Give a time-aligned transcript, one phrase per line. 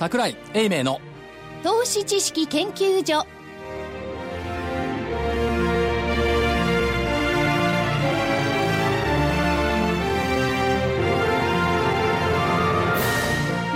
[0.00, 0.98] 桜井英明の。
[1.62, 3.26] 投資知識研究所。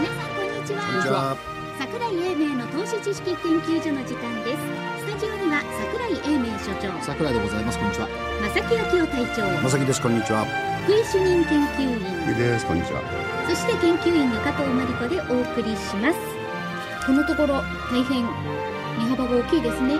[0.00, 0.80] 皆さんこんにちは。
[0.80, 1.36] こんにちは。
[1.78, 4.62] 桜井英明の投資知識研究所の時間です。
[5.00, 5.60] スタジオには
[5.92, 7.04] 桜井英明所長。
[7.04, 7.78] 桜井でございます。
[7.78, 9.62] こんにちは正木昭夫隊長。
[9.62, 10.44] まさきですこんにちは。
[10.84, 12.36] 福井主任研究員。
[12.36, 13.00] ですこんにちは。
[13.48, 16.18] そして研究員の加藤真理子でお送りします。
[17.06, 19.98] このところ大変値幅が大きいですね。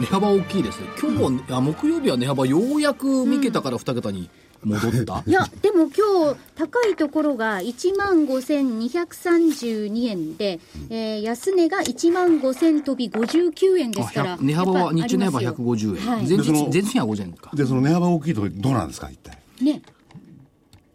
[0.00, 0.86] 値幅大きいですね。
[0.98, 4.30] 今日は、あ木曜日は値幅ようやく3桁から2桁に
[4.64, 15.66] 戻った、いやでも今日高いところが1万5232円で、えー安値が1万5000飛び59円ですからあ値幅は日中値幅ありますよ。
[15.74, 16.26] 150円、はい。
[16.26, 17.50] 前日でその前日には50円か。
[17.54, 19.38] でその値幅大きいとこどうなんですか一体？
[19.62, 19.82] ね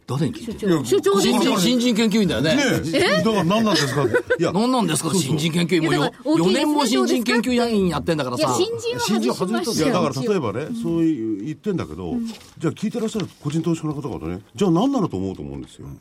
[0.08, 0.86] 誰に聞いて所長。
[0.86, 1.34] 所長ですよ。
[1.34, 2.56] 新人新人研究員だよね。
[2.56, 2.62] ね
[2.94, 3.00] え。
[3.18, 4.04] だから何なんですか？
[4.04, 4.54] いや。
[4.54, 5.14] 何なんですか？
[5.14, 8.56] 新人研究員もういやだから大きいですね4年も新人研究員やってんだからさ。
[8.56, 12.16] 新人は新人外しまいしたよやだから例えばね、そういう言ってんだけど、
[12.58, 15.96] じゃあ聞いてらっしゃる個人投資家の方々ねじゃあ何なのと思うと思うんですよ、ね？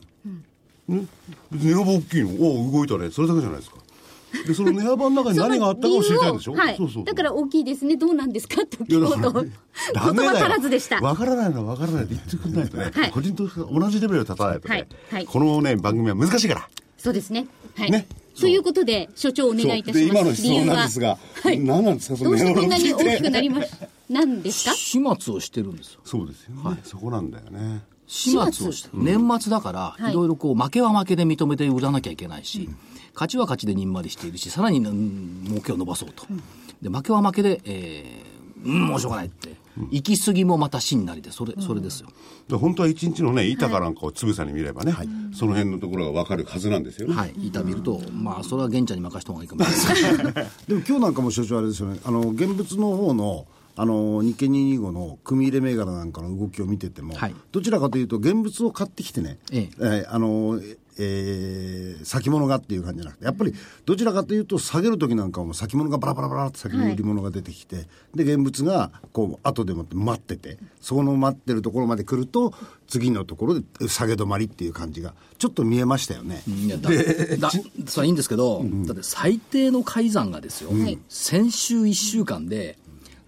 [1.51, 2.29] 別に値幅大きいの
[2.69, 3.11] お動いたね。
[3.11, 3.79] それだけじゃないですか
[4.47, 6.55] でその値幅の中に何があったかを知りたいんでしょ？
[6.55, 6.77] はい。
[6.77, 7.97] そうそうだから大きいですね。
[7.97, 8.57] どうなんですか？
[8.67, 9.45] と聞こうと。
[9.95, 10.47] だからダメ言葉だよ。
[10.47, 11.01] 足らずでした。
[11.01, 13.11] わからないのはわからないって言ってくれないとね、はい。
[13.11, 14.87] 個人投資家が同じレベルで立たないとね、はい。
[15.13, 15.27] はい。
[15.27, 16.69] このね番組は難しいから。
[16.99, 17.47] そうですね。
[17.77, 17.91] はい。
[17.91, 18.07] ね。
[18.39, 20.01] ということで所長お願いいたします。
[20.03, 21.19] 今の質問なんですがは。
[21.45, 22.17] 何なんですか？
[22.17, 23.71] そどうしてこんなに大きくなりまし
[24.11, 24.75] なんですか？
[24.75, 26.01] 始末をしてるんですよ。
[26.05, 27.83] そうですよね、そこなんだよね。
[28.07, 30.13] 始末をしてる年末だから、はい。
[30.13, 32.69] いろいろこう負けは負けで認めて売らなきゃいけないし、
[33.17, 36.27] 勝ちは勝ちでにんまりしているしさらに、うん儲けを伸ばそうと、
[36.83, 39.57] で負けは負けで、えー、うんもうしょうがないって、
[39.91, 42.09] 行き過ぎもまた真なりでそれそれですよ、
[42.49, 44.93] で本当は一日のね板かなんかをつぶさに見ればね、
[45.33, 47.33] その辺のところが分かるはずなんですよね、はい。
[47.47, 50.35] 板見ると、まあそれは玄ちゃんに任せた方がいいかもしれない
[50.69, 53.47] でも今日なんかも所長あれですよね、あの現物の方の
[53.79, 57.35] あの日経225の組み入れ銘柄なんかの動きを見てても、はい。
[57.53, 59.69] どちらかというと、現物を買ってきてね、え。
[59.79, 60.59] えーあの
[60.99, 72.55] えー先物がっていう感じじゃなくて、やっぱりどちらかというと、下げるときなんかも先物がバラバラバラって先に売り物が出てきて、で現物がこう後でもって待ってて、そこの待ってるところまで来ると、
[72.87, 76.43] 次のところで下げ止まりっていう感じが、ちょっと見えましたよね。
[76.47, 76.91] いやだ
[77.39, 82.79] だそれはいいんですけど、だって最低の改ざんがですよ、はい先週1週間で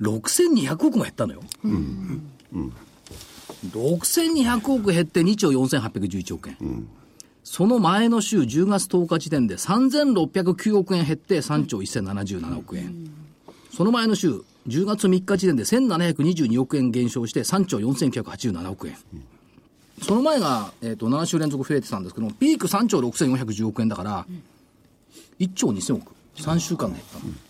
[0.01, 1.43] 6200億も減ったのよ、
[3.73, 6.89] 6200億減って2兆4811億円、
[7.51, 13.11] その前の週10月10日時点で3609億円減って3兆1077億円、
[13.75, 18.99] その前の週10月3日時点で1722億円減少して3兆4987億円、
[20.03, 24.27] その前が、えー、と7週連続増えてたんですけど、ピーク3兆6410億円だから、
[25.41, 27.48] 1兆2000億、3週間で減ったの。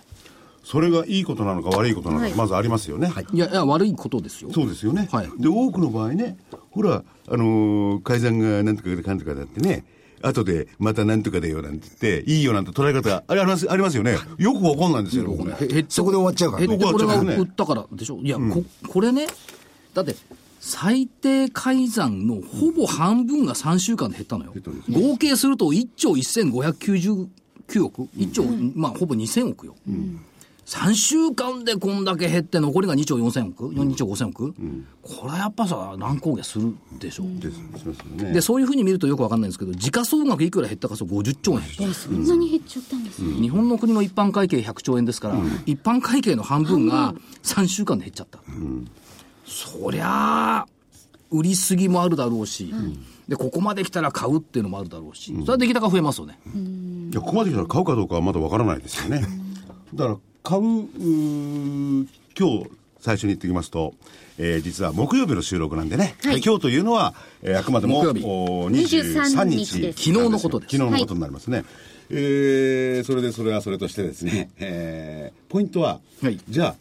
[0.70, 2.34] それがいいことなのか悪いことなのか、はい。
[2.34, 3.38] まずありますよね、い。
[3.38, 4.50] や、いや、悪いことですよ。
[4.52, 5.30] そうですよね、はい。
[5.38, 6.36] で多くの場合ね
[6.70, 9.84] ほらあのー改ざんがなんとかでかんとかだってね
[10.20, 14.18] 後でまたなんとかだよなんて言っていいよなんて捉え方ありますありますよね。
[14.36, 15.24] よくわかんないんですよ。
[15.24, 16.66] 僕ねそこで終わっちゃうからね。
[16.66, 17.34] これが終わっちゃうね。
[17.36, 18.18] 売ったからでしょ？
[18.22, 19.26] いや、こ、これね、
[19.94, 20.14] だって、
[20.60, 24.52] 最低改ざんのほぼ半分が3週間で減ったのよ。
[24.90, 27.28] 合計すると1兆1599
[27.84, 29.76] 億 ?1 兆、まあ、ほぼ2000億よ。
[30.68, 34.54] 3週間でこんだけ減って残りが2兆4000億 ?2 兆5000億、
[35.00, 37.22] これはやっぱさ、乱高下するでしょ。
[37.40, 38.32] ですしますよね。
[38.34, 41.60] で、そういうふうに見るとよくわかんないんですけど、時価総額いくら減ったかそう50兆円。
[41.60, 41.94] 減った。
[41.98, 47.14] そんなに減っちゃったんですね、日本の国の一般会計100兆円ですから、一般会計の半分が
[47.44, 48.38] 3週間で減っちゃった。
[49.46, 50.66] そりゃあ、
[51.30, 52.74] 売りすぎもあるだろうし、
[53.26, 56.38] で、ここまで来たら買うっていうのもあるだろうし、それは出来高増えますよね。
[57.10, 59.26] いやここまで来たら買うかどうかはまだわからないですよね。
[59.94, 60.18] だから
[60.48, 62.70] 買う今日
[63.00, 63.92] 最初に言ってきますと、
[64.38, 66.40] えー実は木曜日の収録なんでね、はい。
[66.42, 67.12] 今日というのは、
[67.42, 68.24] えーあくまでも木曜日。
[68.24, 70.76] お23 23日昨日のことです。
[70.78, 71.64] 昨日のことになりますね、
[72.08, 76.40] えーそれでそれはそれとしてですね、えーポイントは、はい。
[76.48, 76.74] じゃあ、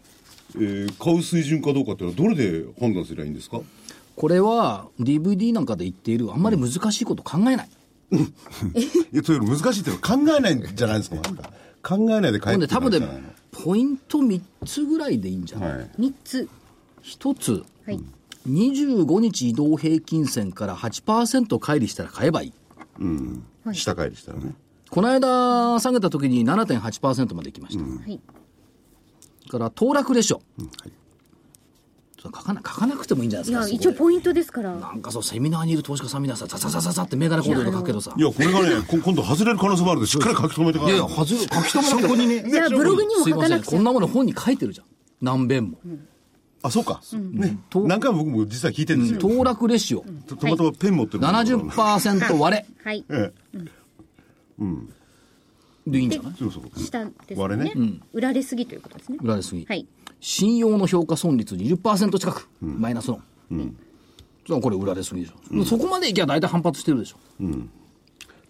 [0.56, 3.60] えー買う水準かどうかっていうのはどれで判断すればいいんですか？
[4.16, 7.70] これは DVD なんかで言っている、あんまり難しいこと考えない。
[8.14, 8.18] い
[9.12, 11.18] やというより難しいっていうのは考えないんじゃないですか
[11.84, 15.90] 考えないで買えほんで多分でっていうのはポイント3つぐらいでいいんじゃない、はい。
[16.00, 16.50] 3つ。
[17.02, 18.00] 一つ、はい。
[18.48, 22.54] 25日移動平均線から8%乖離したら買えばいい。
[23.00, 23.44] うん。
[23.74, 24.54] 下帰りしたらね。
[24.90, 27.84] この間下げた時に7.8%まで行きました。
[27.84, 28.22] はい。
[29.50, 30.42] から、騰落レシオ。
[32.22, 33.70] 書かな書かなくてもいいんじゃないいですか。
[33.70, 34.76] や、一応ポイントですから。
[34.76, 38.14] なんかそう、セミナーにいる投資家さんみんなさ、ザザザザザってメガネコードで書くけどさ。
[38.18, 40.92] いや、これがね、こ今度外れる可能性もあるんで、しっかり書き留めてから。
[40.92, 42.50] いや書き留めなくにね。
[42.50, 43.50] じゃあ、ブログにもすいません。
[43.50, 43.84] 書かなくちゃこん。
[43.84, 44.88] なもの本に書いてるじゃん。
[45.22, 45.80] 何遍も。
[46.64, 47.02] あ、そうか。
[47.14, 47.60] ね。
[47.76, 49.20] 何回も僕も実は聞いてるんですよ。
[49.20, 52.66] 騰落レシオ、たたまたまペン持ってるから70%割れ。
[52.84, 53.06] はい。
[53.10, 53.32] え
[55.86, 56.34] でいいんじゃない？
[56.36, 56.64] え、そうそう。
[56.80, 58.00] 下です割れねね。
[58.12, 59.20] 売られすぎということですね。
[59.22, 59.66] 売られすぎ。
[59.66, 59.88] はい。
[60.20, 63.20] 信用の評価損率20%近く、マイナスの。
[63.50, 65.66] それはこれ売られすぎでしょ。
[65.66, 67.18] そこまでいけば大体反発してるでしょ。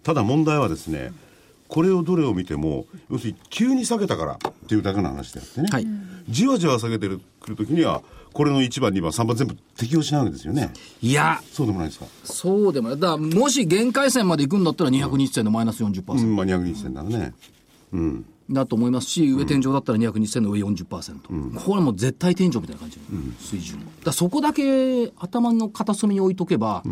[0.02, 1.12] ただ問題はですね、
[1.66, 5.86] これをどれを見ても、要するに急に下げたからっていうだけの話であってね、はい
[6.28, 10.72] じわじわ下げてるくるときには、これの1番、2番、3番全部適用しないわけですよね。
[11.02, 12.06] いや、そうでもないですか？
[12.24, 13.00] そうでもない。
[13.00, 16.12] だから、もし限界線まで行くんだったら200日線のマイナス40%。
[16.12, 17.34] うん、まあ200日線ならね。
[17.92, 18.24] うん。
[18.50, 23.04] だと思いますし、上天井だったら200日線の上40%、これもう絶対天井みたいな感じの
[23.38, 26.82] 水準、だそこだけ頭の片隅に置いとけば、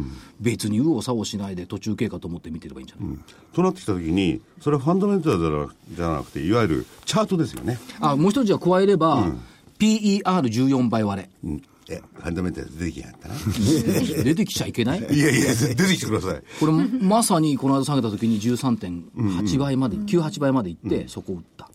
[0.41, 3.17] 別に右往左往しないで途中経過と思って見てればいいんじゃない、
[3.55, 7.79] となってきたときに、それはファンダメンタルじゃなくて、いわゆるチャートですよね。
[8.01, 9.33] あもう一つじゃ加えれば、
[9.79, 11.63] PER14 倍割うん。
[11.89, 13.35] え、ファンダメンタル出てきやがったな。
[13.35, 14.99] れ、 出てきちゃいけない？
[14.99, 16.43] いやいや、出てきてください。
[16.59, 21.71] これ、まさにこの間下げた時に13.8倍まで、98倍までいって、そこを打った、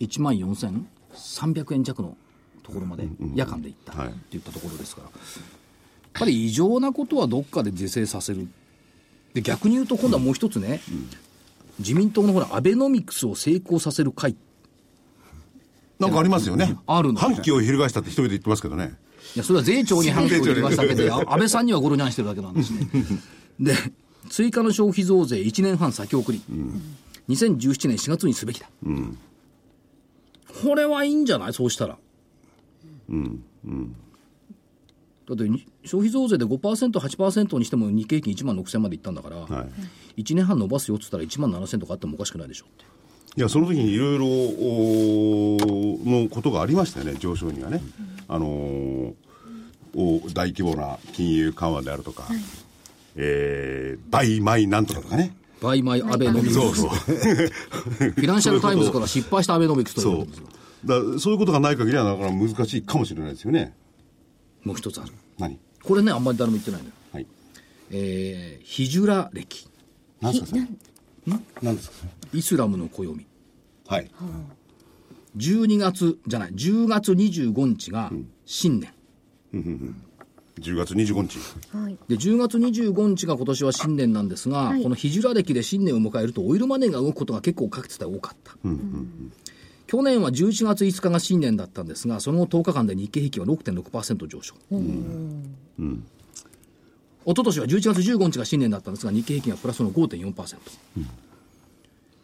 [0.00, 2.16] 1万4300円弱の
[2.64, 4.08] ところまで夜間でいったはい。
[4.08, 5.42] っていったところですから、やっ
[6.14, 8.48] ぱり異常なことはどっかで是正させる、
[9.34, 10.80] で逆に言うと、今度はもう一つね、
[11.78, 14.36] 自民党のほら、アベノミクスを成功させる会、い
[16.00, 16.76] なんかありますよね。
[16.86, 17.20] あるの。
[17.20, 18.94] 反旗を翻したって一人で言ってますけどね。
[19.36, 22.88] やそれは税調に反抗言いましたけど、 あ安倍さんにはゴロニャンしてるだけなんですね。
[23.58, 23.74] で、
[24.30, 26.40] 追加の消費増税1年半先送り、
[27.28, 28.68] 2017年4月にすべきだ。
[30.62, 31.52] これはいいんじゃない？
[31.52, 31.98] そうしたら。
[35.26, 39.66] だってに消費増税で5%、8%にしても日経平均1万6000までいったんだから、は
[40.16, 40.22] い。
[40.22, 42.84] 1年半伸ばすよって言ったら1万7000とかあってもおかしくないでしょって。
[43.36, 45.56] いや、その時にいろいろお
[46.04, 47.82] のことがありましたよね、上昇にはね。
[48.28, 49.14] あのー
[49.96, 52.24] お大規模な金融緩和であるとか、
[53.14, 55.36] えー、 Buy my なんとかとかね。
[55.62, 56.54] Buy my Abenomics。
[56.54, 56.88] そうそう。
[56.88, 60.06] フィナンシャルタイムズから失敗したアベノミクスという
[60.84, 61.14] そう。
[61.14, 63.72] だそういうことがない限りはなかなか難しいかもしれないですよね。
[64.64, 65.12] もう一つある。
[65.38, 65.60] 何？
[65.84, 66.92] これね、あんまり誰も言ってないのよ。
[67.12, 67.26] はい。
[67.92, 69.68] えー、ヒジュラ歴。
[70.20, 70.62] 何ですかそれ？
[71.62, 71.96] 何ですか
[72.32, 73.26] イスラムの暦。
[73.86, 74.10] はい。
[75.36, 78.12] 12月、じゃない、10月25日が
[78.44, 78.92] 新年。
[80.60, 81.38] 10月25日。
[81.76, 81.98] はい。
[82.08, 88.52] で、10月25日が今年は新年なんですが、はいこのヒジュラ歴で新年を迎えると、オイルマネーが動くことが結構かつて多かった。
[89.86, 94.54] 去年は11月5日が新年だったんですが、その後10日間で日経平均は6.6%上昇。
[97.26, 100.56] 一昨年は11月15日が新年だったんですが、日経平均はプラスの5.4%。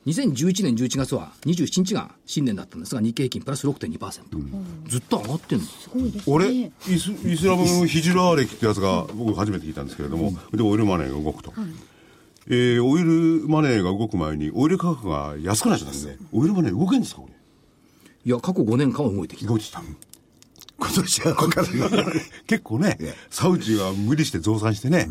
[0.06, 4.88] 2011年11月は27日が新年だったんですが、日経平均プラス6.2%。
[4.88, 5.64] ずっと上がってんの。
[5.64, 6.23] すごいですね。
[6.26, 11.53] 俺、イスイスラムヒジュラー歴ってやつが僕初めて聞いたんですけれども、で、オイルマネーが動くと。
[12.46, 16.17] えーオイルマネーが動く前に、オイル価格が安くなっちゃったんですね。
[16.32, 17.35] オイルマネー動けんですかこれ。
[18.25, 19.49] いや、過去5年間は動いてきた。
[19.50, 19.82] 動いてきた。
[20.81, 21.69] 今年は分かる
[22.46, 25.08] 結構ね、サウジは無理して増産してね、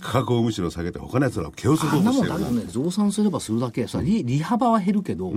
[0.00, 2.12] 価格をむしろ下げて他のやつらを蹴落とそしてるな。
[2.12, 5.32] もんだけどね、増産すればするだけ、さ利利幅は減るけど、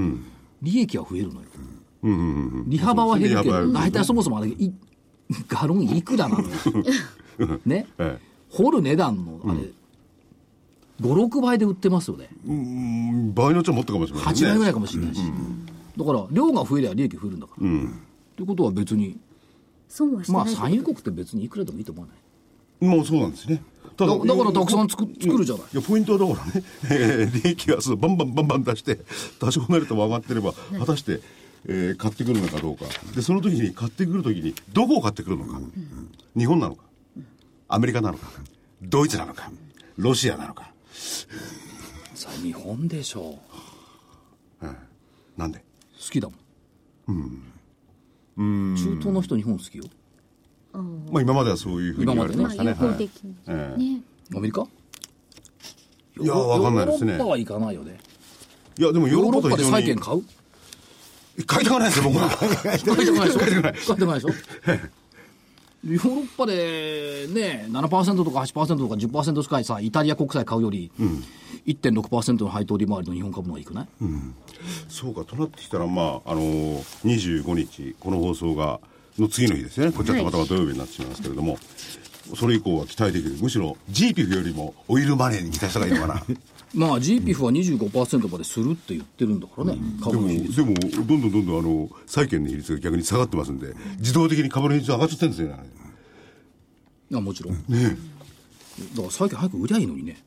[0.62, 1.48] 利益は増えるのよ。
[2.68, 4.72] 利幅は減るけど、大体そもそもあれ、い
[5.48, 7.60] ガロンいくらなのよ。
[7.66, 9.72] ね、え掘る値段の、あれ、
[11.02, 12.30] 5、6倍で売ってますよね。
[12.48, 14.32] うん場合によっちゃもっとかもしれない、ね。
[14.32, 15.22] 8倍ぐらいかもしれないし。
[15.98, 17.68] だから、量が増えりゃ利益増えるんだから。
[18.36, 19.23] ということは別に、まあ、
[19.96, 20.56] 損はしてない。
[20.56, 22.86] 産油国って別にいくらでもいいと思わない？
[22.98, 23.62] もうそうなんですね。
[23.96, 25.64] ただだからたくさん作作るじゃない？
[25.74, 29.00] いや、ポイントはだからね、え ー利益がそうバンバンバンバン出して、
[29.40, 31.22] 多少なりとも上がってれば、果たして、
[31.66, 32.86] えー買ってくるのかどうか。
[33.16, 35.62] で、その時に買ってくる時に、どこを買ってくるのか。
[36.36, 36.84] 日本なのか。
[37.70, 38.28] アメリカなのか。
[38.82, 39.52] ドイツなのか。
[39.98, 40.72] ロシアなのか。
[42.16, 43.40] さあ、日本でしょ
[44.62, 44.66] う。
[45.38, 45.60] なんで？
[46.04, 46.30] 好きだ
[47.08, 47.53] もん。
[48.38, 49.84] 中東の人日本好きよ。
[50.74, 52.76] まあ今まではそういうふうに言われてましたね。
[52.80, 53.10] まあ友
[53.46, 54.02] 好はい。
[54.36, 54.66] アメリカ？
[56.20, 57.14] いやわかんないですね。
[57.14, 57.98] ヨーロッパは行かないよね。
[58.80, 60.24] えいや、でもヨーロッパと非常に債券買う？
[61.46, 62.30] 買いたくないですよ、僕は。
[62.30, 62.96] 買いたくないでしょ？
[62.96, 64.30] 買いたくないでしょ？
[65.86, 70.92] ヨーロッパでね、7%とか8%とか10%近いさ、イタリア国債買うより、
[71.66, 73.88] 1.6%の配当利回りの日本株の方がいくない、
[74.90, 78.80] そうか、となってきたら、まあ、あのー、25日、この放送が
[79.18, 79.92] の次の日ですよね。
[79.92, 81.58] こっちはたまたま土曜日になってしまいますけれども、
[82.36, 83.36] それ以降は期待できる。
[83.42, 86.24] むしろ GPF よりもオイルマネーに期待した方がいいのかな？
[86.74, 90.56] まあ GPF は25%までするって言ってるんだからね、で株も、の比率。
[90.56, 95.64] でも、どんどんどんどんあの、債券の比率が逆に下がってますんで、自動的に株の比率上がっちゃってるんですよね。
[97.14, 97.54] あもちろん。
[97.54, 97.66] だか
[99.04, 100.24] ら最近早く売りゃいいのにね。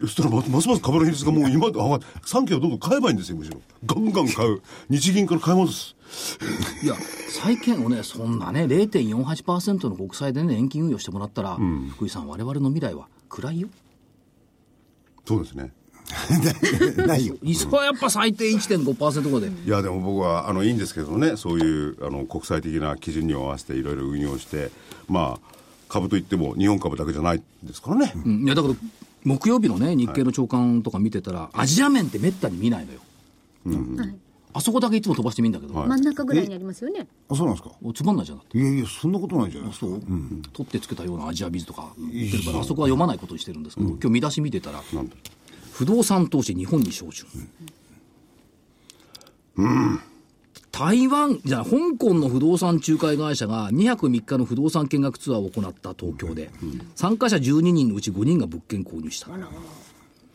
[0.00, 3.60] そしたらまますます株の比率がもう今まで上がって、産経をどんどん買えばいいんですよ、むしろ。
[3.84, 4.62] ガンガン買う。
[4.88, 5.96] 日銀から買い戻す。
[6.82, 6.94] いや、
[7.28, 11.58] 債券をね、そんなね、0.48%の国債でね、年金運用してもらったら、
[11.90, 13.68] 福井さん、我々の未来は暗いよ。
[15.26, 15.72] そうですね。
[17.04, 17.36] ないよ。
[17.54, 19.56] それはやっぱ最低1.5%ぐらいで。
[19.66, 24.70] いや、でも僕は、あの、いいんですけどね、そういう、あの、国際的な基準に合わせていろいろ運用して、
[25.08, 25.56] まあ、
[25.88, 28.12] 株といっても日本株だけじゃないですからね。
[28.24, 28.74] うんいや、だから、
[29.26, 33.00] 木曜日のね、日経の長官とか見てたら、アジア面ってめったに見ないのよ。
[33.66, 34.14] はい。
[34.54, 37.06] あそこだけいつも飛ばしてみんだけど、はい真ん中ぐらいにありますよね。
[37.28, 37.74] あ、そうなんですか？
[37.82, 38.56] おつまんないじゃんだって。
[38.56, 39.86] いやいや、そんなことないじゃないですか。
[39.86, 40.00] そう、
[40.52, 45.16] 取ってつけたようなアジアビズとか言ってるから、あそこは読まないことにしてるんですけど、今日見出し見てたら、なんだ？
[45.72, 47.26] 不動産投資日本に照準。
[50.76, 56.50] 台湾、じゃあ香港の不動産仲介会社が2泊3日の不動産見学ツアーを行った東京で、
[56.94, 59.28] 参加者12人のうち5人が物件購入した。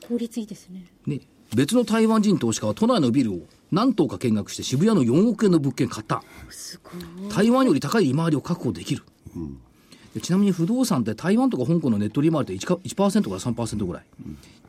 [0.08, 0.84] 効率いいですね。
[1.06, 1.20] ね、
[1.56, 6.24] 別の台湾人投資家は都内のビルを何棟か見学して渋谷の4億円の物件買った。
[6.50, 7.30] すごい。
[7.30, 9.04] 台湾より高い利回りを確保できる。
[9.36, 9.71] で
[10.20, 14.03] ちなみに不動産って台湾とか香港のネット利回りって 1, か1%から3%ぐらい、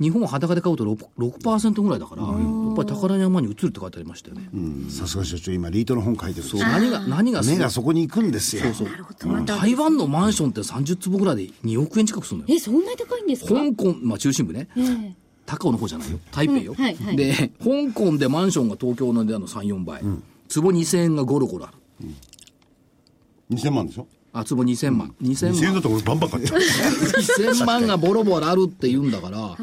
[0.01, 4.49] 日本は裸で買うと 6%, 6ぐらいだから、やっぱり宝山に移るって書いてありましたよね。
[4.89, 6.63] さすが所長、今、リートの本書いてるんですよ。
[6.65, 8.73] 何が、何が目がそこに行くんですよ。
[8.73, 9.29] そうなるほど。
[9.29, 9.57] また。
[9.57, 12.55] 台湾のマンションって30坪ぐらいで2億円近くするのよ。
[12.55, 13.55] え、そんなに高いんですか？
[13.55, 14.69] 香港、まあ中心部ね。
[14.77, 16.21] ええ高尾の方じゃないよ。
[16.31, 16.73] 台北よ。
[16.79, 20.03] うんはいはいで、香港でマンションが東京の値段の3、4倍。
[20.49, 22.09] 坪2000円がゴロゴロある。
[23.51, 24.07] 2000万でしょ？
[24.33, 25.15] あ、坪2000万。
[25.23, 25.79] 2000 2000円万だ。
[25.81, 26.61] ったら俺バンバン買っちゃう。
[26.61, 29.59] 1000万がボロボロあるって言うんだから、 はい。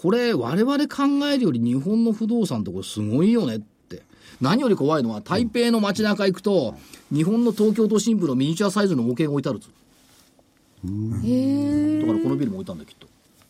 [0.00, 4.02] これ我々考えるより日本の不動産ってこれすごいよねって。
[4.40, 6.74] 何より怖いのは台北の街中行くと、
[7.12, 9.70] 日本の東京都心部のミニチュアサイズの模型が置いてあるっつう
[11.24, 12.00] へえ。
[12.00, 13.06] だからこのビルも置いたんだよきっと。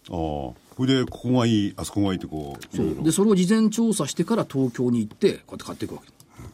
[0.09, 0.71] ああ。
[0.77, 6.09] それで、ここがいい、あそこがいいってこう、いろいろで、それを事前調査してから東京に行って、こうやって買っていくわけ。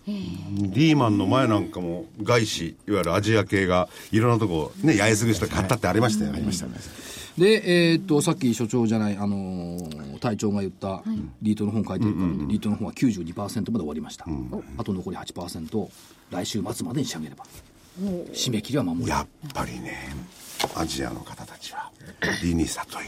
[0.07, 6.37] リーマンの前なんかも外資、いわゆるアジア系がいろんなとこ、ね、八重洲口とか買ったってありましたよね。
[6.37, 6.73] ありましたね。
[7.39, 11.03] で、えーっと、さっき所長じゃない、あのー隊長が言った、
[11.43, 14.25] リートの本書いてるから、リートの本は92%まで終わりました。
[14.79, 15.89] あと残り8%、
[16.31, 17.45] 来週末までに仕上げれば。
[18.33, 19.09] 締め切りは守る。
[19.09, 20.15] やっぱりね、
[20.75, 21.91] アジアの方たちは、
[22.43, 23.05] 理に悟い、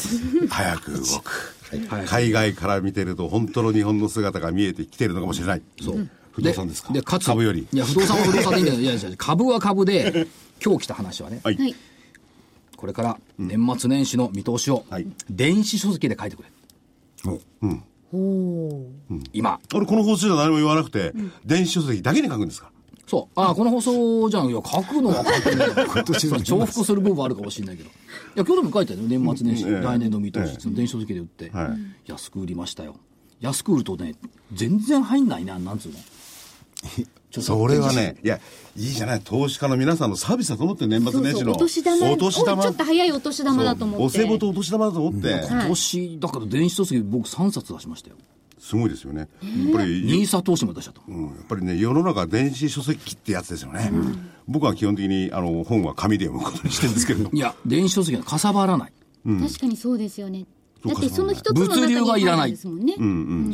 [0.48, 1.56] 早く動く。
[1.88, 5.62] はい海外から見てると、本当の日本の姿が見えてきてるのかもしれない。
[5.80, 6.08] そう。
[6.32, 6.92] 不動産ですか？
[6.92, 7.66] で、かつ、株より。
[7.72, 10.26] いや、不動産は不動産でいいんだけど、いやいや、株は株で、
[10.64, 11.56] 今日来た話はね、はい。
[11.56, 11.74] はい。
[12.76, 16.48] これから年末年始の見通しをはい、電子書籍で書いてくれ。
[19.32, 19.60] 今。
[19.74, 21.12] 俺、この放送じゃ何も言わなくて、
[21.44, 22.70] 電子書籍だけに書くんですか？
[23.06, 23.40] そう。
[23.40, 24.46] ああ、この放送じゃん。
[24.46, 26.04] いや、書くのは書くのよ。
[26.04, 27.88] 年の重複する部分あるかもしれないけど。
[27.88, 27.92] い
[28.36, 29.08] や、今日でも書いてあるよ。
[29.08, 32.96] 年末年始、うんええ来年の見通し、ええその電子書籍で売って、はい安く売りましたよ。
[33.40, 34.14] 安く売るとね、
[34.52, 35.98] 全然入んないな、なんつうの。
[37.30, 38.40] ちょっとそれはね、いや、
[38.76, 41.52] いいじゃない、投資家の皆さんのサービスだと思って、年末年始の。
[41.52, 42.60] お年玉お年玉。
[42.60, 48.16] おちょっと早いお年玉だと思ってお歳暮とお年玉だと思って、はい今年、だから電子書籍僕3冊出しましたよ。
[48.58, 49.20] すごいですよね。
[49.20, 51.00] やっぱり、ニーサ投資も出しちゃった。
[51.06, 53.90] うんやっぱりね、世の中電子書籍ってやつですよね。
[54.46, 57.38] 僕は基本的に、あの、本は紙で読むことにしてるんですけれどもい。
[57.38, 58.92] や、電子書籍はかさばらない。
[59.24, 60.46] 確かにそうですよね。
[60.84, 62.94] だってその一つの中に物流がいらないですもんね。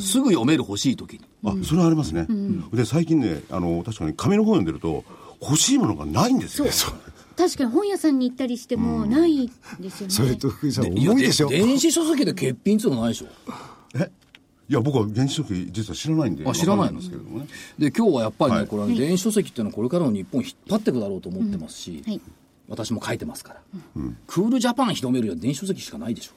[0.00, 1.20] すぐ読める欲しい時に。
[1.44, 2.26] あ、それはありますね。
[2.72, 5.04] で、最近ね、あの、確かに紙の本読んでると、
[5.40, 6.70] 欲しいものがないんですよね。
[7.36, 10.12] 確かに本屋さんに行ったりしてもないですよね。
[10.12, 11.48] それと福井さん、いや重いでしょ。
[11.48, 13.26] 電子書籍で欠品っていうのないでしょ。
[13.94, 14.10] え？
[14.68, 16.48] いや、僕は電子書籍実は知らないんで。
[16.48, 17.46] あ知らないんですけれどもね。
[17.78, 22.20] で今日はやっぱりね、はいこれはね電子書籍っていうのはこれからの日本を引っ張っていくだろうと思ってますし、はい。
[22.68, 23.60] 私も書いてますから、
[24.26, 26.32] クールジャパン広めるには電子書籍しかないでしょ、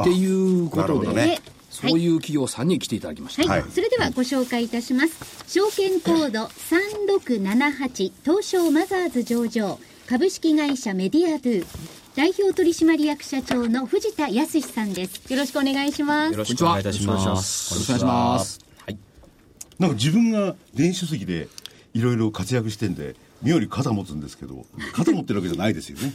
[0.00, 1.38] っていうこなるとで、ほどね
[1.70, 5.44] そういう企業さんに来ていただきました、はい、はいそれではご紹介いたします。
[5.48, 11.66] 証券コード3678東証マザーズ上場株式会社メディアドゥ
[12.14, 15.32] 代表取締役社長の藤田康さんです。
[15.32, 16.32] よろしくお願いします。
[16.32, 17.72] よろしくお願いいたします。
[17.74, 18.98] よろしくお願いしますはい
[19.78, 21.48] なんか自分が電子書籍で
[21.94, 26.12] いろいろ活躍してんで、妙に肩持つんですけど、肩持ってるわけじゃないですよね。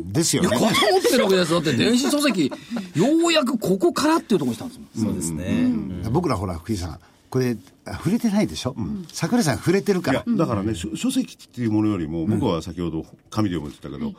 [0.00, 0.48] ですよね。
[0.48, 0.60] 肩。
[0.64, 1.60] 持ってるわけですよ。
[1.60, 2.52] だって 電子書籍
[2.94, 5.12] ようやくここからっていうところにしたんですもん。
[5.12, 5.70] そうですね。
[6.10, 6.98] 僕らほら、福井さん、
[7.30, 7.56] これ、
[7.86, 10.24] 触れてないでしょ、うん、桜井さん、触れてるから。
[10.26, 14.16] だからね、書籍っていうものよりも、僕は先ほど紙で読むって言ったけど、うん、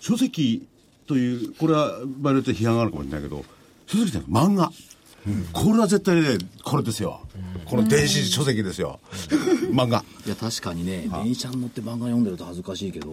[0.00, 0.66] 書籍
[1.06, 3.44] という、これは場合によって批判があるかもしれないけど、
[3.86, 4.72] 書籍じゃな漫画。
[5.26, 7.20] うん、これは絶対ね、これですよ。
[7.64, 9.00] この電子書籍ですよ。
[9.72, 10.04] 漫画。
[10.24, 13.12] いや、確かにね、電車に乗って漫画読んでると恥ずかしいけど、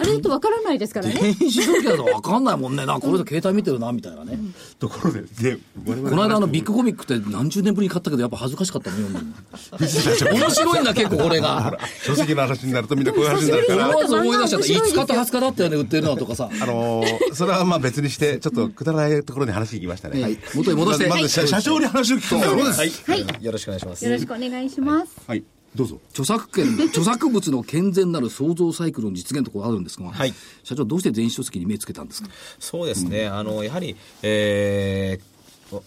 [0.00, 1.14] あれとわからないですからね。
[1.14, 2.86] 電子書籍だとわかんないもんね。
[2.86, 4.38] な、これで携帯見てるな、みたいなね。
[4.78, 8.96] ところで、で、この間あのビッグコミックって何十年ぶりに買ったけど、やっぱ恥ずかしかったの。
[9.78, 11.78] 面白いんだ、結構これが。
[12.04, 13.88] 書籍の話になるとみんなこういう話になるから。
[13.88, 14.66] 思わず思い出しちゃった。
[14.66, 16.50] 5日と20日だったよね、売ってるのとかさ。
[16.60, 20.22] あのそれはまあ別にして、ちょっとくだらないところに話に行きましたね。
[20.22, 20.38] はい。
[20.54, 21.08] 元に戻して。
[21.08, 23.10] まず、社長に話を聞くそうです。
[23.10, 23.44] はい。
[23.44, 24.04] よろしくお願いします。
[24.04, 25.12] よろしくお願いします。
[25.26, 25.44] はい。
[25.74, 26.00] どうぞ。
[26.10, 32.28] 著作権、 著作物の健全なる創造サイクルの実現ところあるんですが、はい、社長、どうして電子書籍に目つけたんですか？
[32.60, 35.33] そうですね、うん、あのやはり、えー、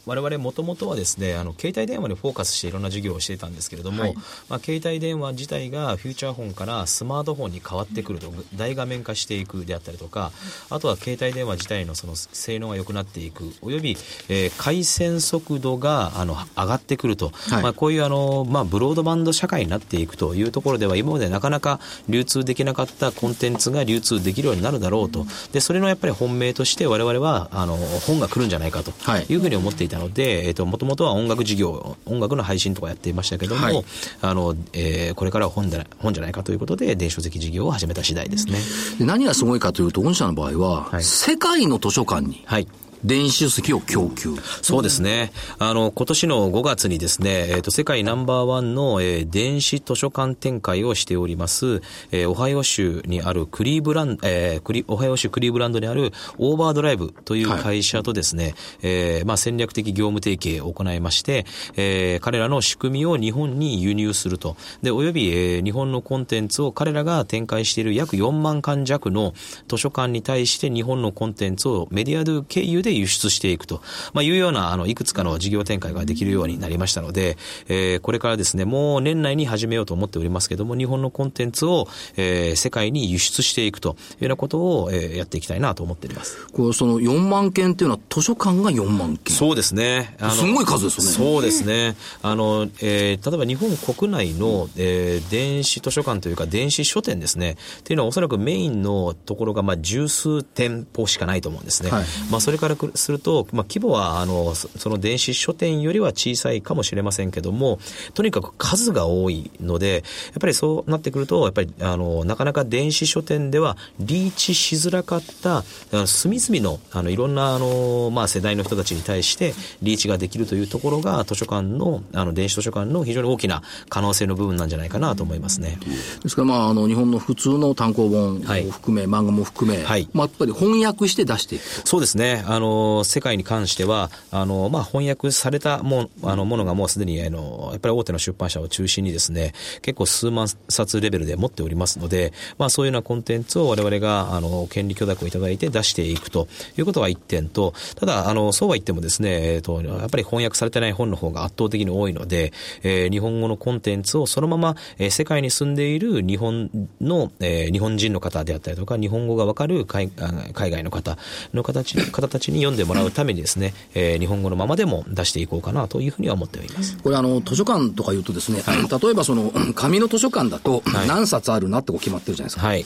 [0.06, 4.16] 我々もともとはですねあの携帯電話にフォーカスしていろんな事業をしてたんですけれども、はい、
[4.50, 10.32] まあ、携帯電話自体がフューチャーフォンからスマートフォンに変わってくると大画面化していくであったりとか
[10.70, 13.98] あとは携帯電話自体のその性能が良くなっていくおよび、
[14.30, 21.80] えー、回線速度があの上がってくると、はい、まあ、こういうあの、まあ、ブロードバンド社会になっていくというところでは今までなかなか
[22.10, 25.26] 流通できなかったコンテンツが流通できるようになるだろうと。
[25.52, 28.92] でそれのやっぱり本命として我々はあの本が来るんじゃないかと
[29.30, 33.86] いうふうに思っていたので、えっ、ー、と、もともとは音楽事業、音楽の配信とかやっていましたけども、はい、
[34.22, 38.60] あの、えー、これからは本じゃない、本じゃないかということで、電子書籍事業を始めた次第ですね。
[39.00, 42.68] で何がすごいかというと、御社の場合は、はい、世界の図書館に、はい
[43.04, 44.36] 電子書籍を供給。
[44.62, 45.32] そうですね。
[45.60, 64.58] あの、今年の5月にですね、えっ、ー、と、世界ナンバーワンの、えー、電子図書館展開をしております、えー、オハイオ州にあるクリーブランド、えー、クリ、オハイオ州クリーブランドにあるオーバードライブという会社とですね、はい、えー、まあ、戦略的業務提携を行いまして、えー、彼らの仕組みを日本に輸入すると。
[64.82, 69.34] で、および、えー、日本のコンテンツを彼らが展開している約4万巻弱の
[69.68, 73.82] 図書館に対して日本のコンテンツをメディアド経由で輸出していくと、
[74.14, 86.48] まあ、いうような、あの、いくつかの事業展開ができるようになりましたので、えー、これからですね、もう年内に始めようと思っておりますけども、日本のコンテンツを、えー、世界に輸出していくというようなことを、えー、やっていきたいなと思っております。
[86.48, 90.16] これ、その4万件っていうのは図書館が4万件そうですね。
[90.20, 91.08] あのすごい数ですね。
[91.08, 91.96] そうですね。
[92.22, 101.92] あの、えー、例えば日本国内の、えー、電子図書館というか電子書店ですね、っていうのはおそらくメインのところが、まあ、十数店舗しかないと思うんですね。
[101.92, 107.80] はい、まあ、それからすると、まあ、規模は、あの、その電子書店よりは小さいかもしれませんけども、
[108.14, 110.04] とにかく数が多いので、やっ
[110.40, 115.64] ぱりそうなってくると、やっぱり、あの、なかなか電子書店ではリーチしづらかった、
[116.06, 125.80] 隅々の、あの、いろんな、あの、まあ、世代の人たちに対してリーチができるというところが、図書館の、あの、電子図書館の非常に大きな可能性の部分なんじゃないかなと思いますね。
[126.24, 132.44] ですから、まあ、あの、日本の普通の単行本を含め、はい、漫画も含め、はい、まあ、やっぱり翻訳して出していくそうですね。
[132.48, 132.67] あの、
[133.04, 152.54] 世界に関しては、あの、まあ、翻訳されたもあのものがもうすでに、あの、やっぱり大手の出版社を中心にですね、結構数万冊レベルで持っておりますので、まあ、そういうようなコンテンツを我々が、あの、権利許諾をいただいて出していくということが一点と、ただ、あの、そうは言ってもですね、え、ー、と、やっぱり翻訳されてない本の方が圧倒的に多いので、
[152.84, 156.70] えー、日本語のコンテンツをそのまま、えー、世界に住んでいる日本
[157.02, 161.18] の、えー、日本人の方であったりとか、日本語がわかる海海外の方
[161.54, 166.98] の形、方たちに読んでもらうためにですね、えー、日本語のままでも出していこうかなというふうには思っております。
[166.98, 172.68] これあの、図書館とか言うとですね、はい、例えばその、 紙の図書館だと何冊あるなってこう決まってるじゃないですか。
[172.68, 172.86] はい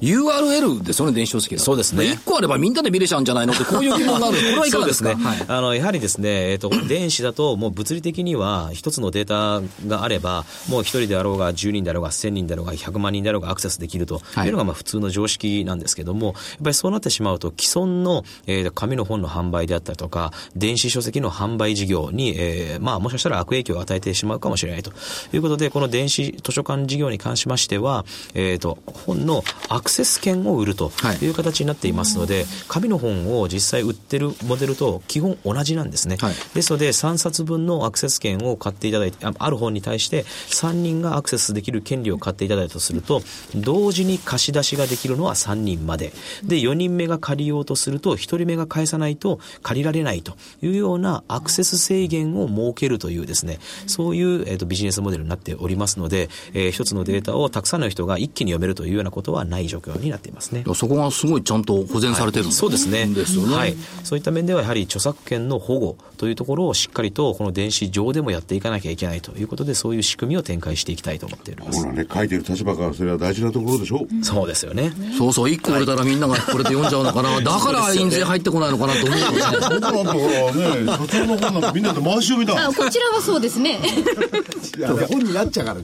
[0.00, 2.04] URL ですよね、電子書籍そうですね。
[2.04, 4.36] 1個あればみんなで見れちゃうんじゃないのって、こういう疑問がある。
[4.42, 5.14] これはいかがですか？
[5.14, 5.24] ね。
[5.24, 24.92] はい、あの、やはりですね、えっ、ー、と、電子だと、もう物理的には、一つのデータがあれば、もう一人であろうが、10人であろうが、1000人であろうが、100万人であろうがアクセスできるというのが、まあ、普通の常識なんですけども、やっぱりそうなってしまうと、既存の、えー、紙の本の販売であったりとか、電子書籍の販売事業に、えー、まあ、もしかしたら悪影響を与えてしまうかもしれないと
[25.32, 36.16] いうことで、この電子図書館事業に関しましては、えっ、ー、と、本のアクセス権を売るという形になっていますので、はい、紙の本を実際売ってるモデルと基本同じなんですね。
[36.20, 43.22] はい、ですので、3冊分のアクセス権を買っていただいて、ある本に対して3人がアクセスできる権利を買っていただいたとすると、
[43.54, 46.12] 同時に貸し出しができるのは3人まで。
[46.42, 60.64] で、4人目が借りようとすると、1人目が返さないと借りられないというようなアクセス制限を設けるというですね、そういう、えーと、ビジネスモデルになっておりますので、えー、一つのデータをたくさんの人が一気に読めるというようなことはない状状況になっていますね。
[60.74, 63.06] そこがすごいちゃんと保全されてるん、はい、そうですね。
[63.06, 63.54] ですよね。
[63.54, 63.76] はい。
[64.04, 71.80] そういった面ではやはり著作権の保護というところをしっかりとこの電子上でもやっていかなきゃいけないということで、そういう仕組みを展開していきたいと思っております。
[71.80, 74.06] ほらね、書いてる立場からそれは大事なところでしょ。
[74.10, 74.92] うん、そうですよね。
[75.18, 77.40] そうそう、一個売れたらみんながこれで読んじゃうのかな。
[77.40, 79.38] だから印税入ってこないのかなと思うよね。
[79.70, 82.54] 僕なんてほらね、所長の本なんかみんなで回し読みだ。
[82.68, 83.80] こちらはそうですね。
[85.08, 85.80] 本になっちゃうから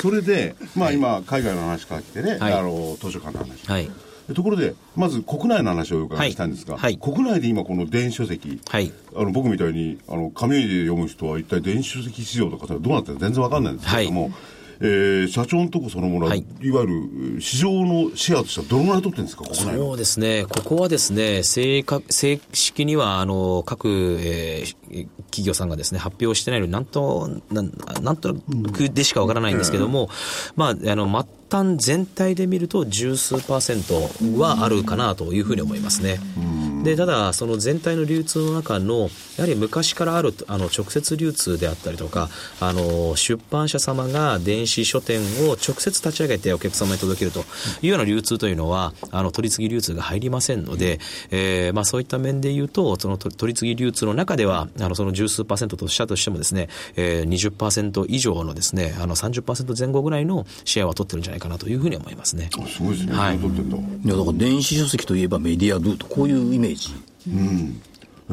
[0.00, 3.66] それで、まあ今、海外の話から来てね、はい、あの、図書館の話。
[3.66, 3.90] はい。
[4.34, 14.32] ところで、まず国内の話をお伺いしたいんですが、はい、国内で今、この電子書籍、はい、あの僕みたいにあの紙で読む人は、一体電子書籍市場とかどうなってるか全然わかんないんですけれども、はい、
[14.84, 16.86] えー、社長のとこそのものは、はい、いわゆ
[17.34, 24.76] る市場のシェアとしてはどのぐらい取ってるんですか、そうですね、ここはですね、正正式にはあの各、えー、
[25.30, 30.08] 企業さんがですね発表してないのに、なんとなん、なんとなくでしかわからないんですけども、うん、
[30.56, 31.06] まあ、あの
[31.52, 36.18] 端全体で見ると十数パーセントはあるかなというふうに思いますね。
[36.82, 42.28] でただ、その全体の流通の中のやはり昔からあるあの直接流通であったりとか
[42.60, 47.40] あの出版社様が電子書店を直接立ち上げてお客様に届けると
[47.82, 50.98] いうような流通というのはあの取り次ぎ流通が入りませんので、
[51.30, 62.50] えーまあ、そういった面で言うとその取り次ぎ流通の中ではあのその十数パーセントとしたとしてもですね、えー、20%以上のですねあの30%前後ぐらいのシェアは取ってるんじゃないかなというふうに思いますね。
[62.68, 63.12] すごいですね。
[63.12, 63.36] はい。
[63.36, 66.94] いやだから電子書籍といえばメディアドゥとこういうイメージ。
[67.28, 67.80] うん。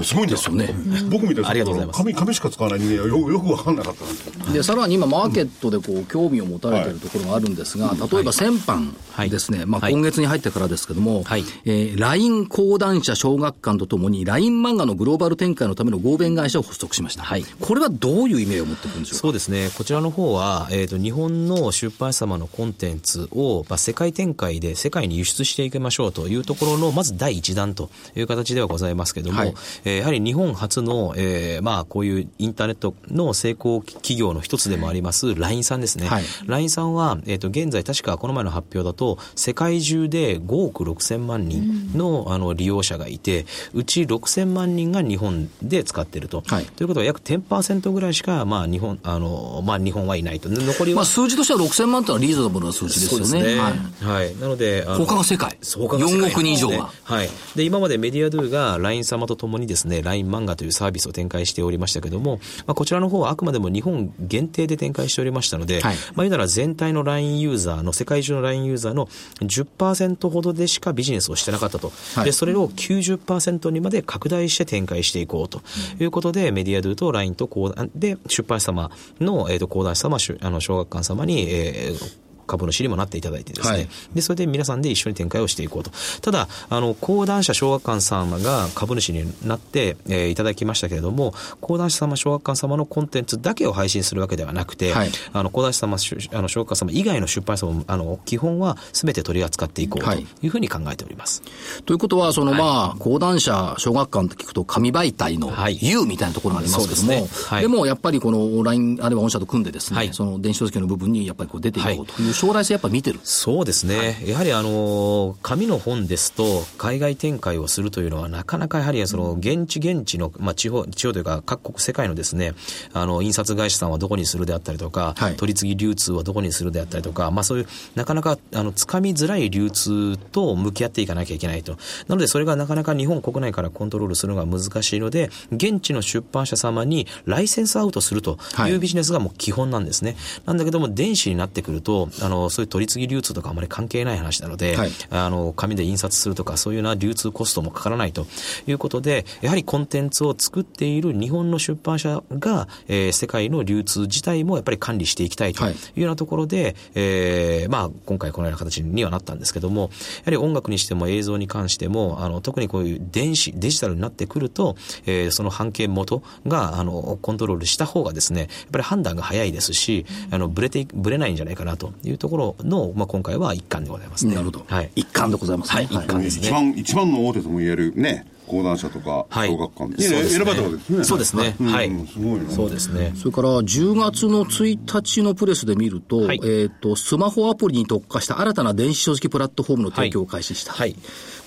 [0.03, 0.73] すごいんですよね。
[1.09, 1.97] 僕みたいな、ありがとうございます。
[1.97, 8.93] 紙、紙しか使わない人間はよよく分かんなかったんですで、さらに今、マーケットでこう、興味を持たれているところがあるんですが、例えば先般
[9.29, 17.23] ですね、まあ今月に入ってからですけども、はい、えー、LINE 講談社小学館とともに、LINE 漫画のグローバル展開のための合弁会社を発足しました。
[17.23, 17.43] はい。
[17.59, 19.19] これはどういう意味を持っているんでしょうか？
[19.19, 19.69] そうですね。
[19.77, 36.07] こちらの方は、えっ、ー、と、日本の出版社様のコンテンツを、まあ、世界展開で世界に輸出していきましょうというところの、まず第一弾という形ではございますけれども、はい、えー、やはり日本初の、えー、まあ、こういうインターネットの成功企業の一つでもあります、LINE さんですね。
[36.07, 46.43] はい、LINE さんは、えっ、ー、と、現在確かこの前の発表だと、世界中で5億6千万人の,、あの利用者がいて、うち6千万人が日本で使っていると。
[46.45, 50.49] はい、ということは約10%ぐらいしか、まあ、日本、あの、まあ、日本はいないと。
[50.49, 50.97] 残りは。
[50.97, 53.25] まあ、数字としては6千万というのはリーズナブルな数字ですよね。
[53.25, 53.59] そうですね。
[53.59, 53.73] はい。
[54.05, 55.57] はい、なので、他が世界。
[55.61, 56.91] 他が4億人以上が。
[57.03, 57.29] はい。
[57.55, 69.07] で、今までメディアドゥが LINE 様と共にですね、LINE 漫画というサービスを展開しておりましたけども、まあ、こちらの方はあくまでも日本限定で展開しておりましたので、はい、まあ、言うなら全体の LINE ユーザーの、世界中の LINE ユーザーの
[69.41, 71.91] 10%ほどでしかビジネスをしてなかったと。
[72.15, 75.61] はい、で、それを90%にまで拡大して展開していこうと
[75.99, 85.91] いうことで、メディアドゥと LINE と講談で出版社様の、えー、と講談師様、あの小学館様に、えー株主にもなっていただいてですね、はい、でそれで皆さんで一緒に展開をしていこうと。
[86.21, 95.97] ただあの講談社小学館様が株主になって、えー、いただきましたけれども講談社様小学館様のコンテンツだけを配信するわけではなくて、はい、あの講談社様
[96.33, 100.25] あの小学館様以外の出版社もあの基本はすべて取り扱っていこうとい。
[100.47, 101.41] うふうに考えております。
[101.85, 107.27] ということはその、まあ講談社小学館って聞くと紙媒体の U みたいなところがありますけども、
[107.61, 113.19] ででもやっぱりこの LINE あるいは御社と組んでですね、その電子書籍の部分にやっぱりこう出ていこうという将来性やっぱ見てる？
[113.25, 122.53] そうですね、はい、やはりあの紙の本ですと、海外展開をするというのは、なかなかやはりその現地現地の、まあ、地方地方というか、各国、世界のですね
[122.93, 131.73] あの印刷会社さんはどこにするであったりとか、はい、取り次ぎ流通はどこにするであったりとか、まあ、そういうなかなかあの掴みづらい流通と向き合っていかなきゃいけないと、
[132.07, 140.11] なのでそれがなかなか日本国内からコントロールするのが難しいので、現地の出版社様にライセンスアウトするというビジネスがもう基本なんですね。
[140.11, 148.27] はい、なんだけども、電子になってくると、あのそういう取り次ぎ流通とかあまり関係ない話なので、はい、あの紙で印刷するとかそういうような流通コストもかからないと
[148.67, 159.87] いうことでやはりコンテンツを作っている日本の出版社が、えー、世界の流通自体もやっぱり管理していきたいというようなところで、はい、えー、まあ、今回このような形にはなったんですけどもや
[160.25, 174.35] はり音楽にしても映像に関してもあの特にこういう電子デジタルになってくると、えー、その半径元があのコントロールした方がですねやっぱり判断が早いですしあのブレてブレないんじゃないかなというところの、まあ、今回は一環でございますね。
[174.35, 174.65] なるほど。
[174.67, 174.91] はい。
[174.95, 175.75] 一環でございます、ね。
[175.75, 176.47] はい、一環ですね。
[176.47, 178.25] 一番、一番の大手とも言えるね。
[178.49, 181.03] 講談社とか小学館で、はい、選ばれたわけですね。
[181.03, 181.55] そうですね。
[181.61, 182.07] はい。
[182.07, 182.45] すごいね。
[182.49, 183.13] そうですね。
[183.15, 190.73] それから10月の1日のプレスで見ると、はい、えっ、と、スマホアプリに特化した新たな電子書籍プラットフォームの提供を開始した。
[190.73, 190.95] はい。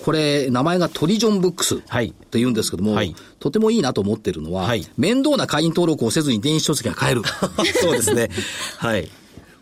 [0.05, 7.23] これ、名前がトリジョンブックスと言うんですけども、はい、とてもいいなと思ってるのは、はい、面倒な会員登録をせずに電子書籍が買える。
[7.81, 8.31] そうですね。
[8.79, 9.09] はい。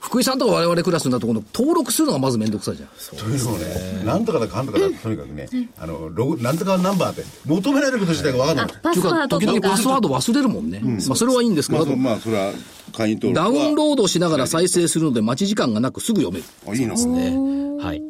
[0.00, 2.88] 福井さんとか我々クラスになるとこの登録するのがまずめんどくさいじゃん。
[3.18, 3.66] というのもね、
[4.04, 8.76] なんとかだかんとかだとにかくね、あの、なんとかナンバーって、求められること自体が分かんない。
[8.82, 9.70] パスワード時々とか。
[9.70, 10.80] パスワード忘れるもんね。
[10.80, 12.52] まあそれはいいんですけど、まあ、そまあ、それは
[12.96, 13.68] 会員登録ダは。
[13.68, 16.46] ウンロードしながら再生するので待ち時間がなくすぐ読める。
[16.66, 18.02] あ、いいのねはい。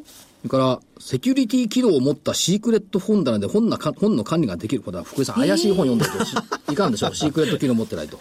[0.42, 4.82] それから、セキュリティ機能を持ったシークレット本棚で本なか本の管理ができる。
[4.82, 6.34] これは福井さん、怪しい本読んでるとし
[6.70, 7.14] いかんでしょう。
[7.14, 8.18] シークレット機能持ってないと。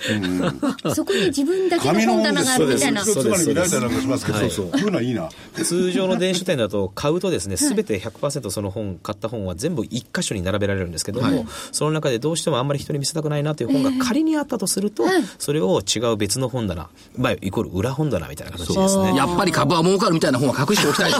[0.95, 3.03] そこに自分だけの本棚があるみたいな。
[3.03, 4.71] つまり見られたりなんかしますけど、はいそうそう。
[4.71, 5.29] こういうのはいいな。
[5.61, 15.03] 通常の電子書店だと買うとですね、すべて100%その本、買った本は全部一箇所に並べられるんですけども、その中でどうしてもあんまり人に見せたくないなという本が仮にあったとすると、
[15.37, 19.15] それを違う別の本棚、まあ、イコール裏本棚みたいな形ですね。
[19.15, 21.19] やっぱり株は儲かるみたいな本は隠しておきたいと。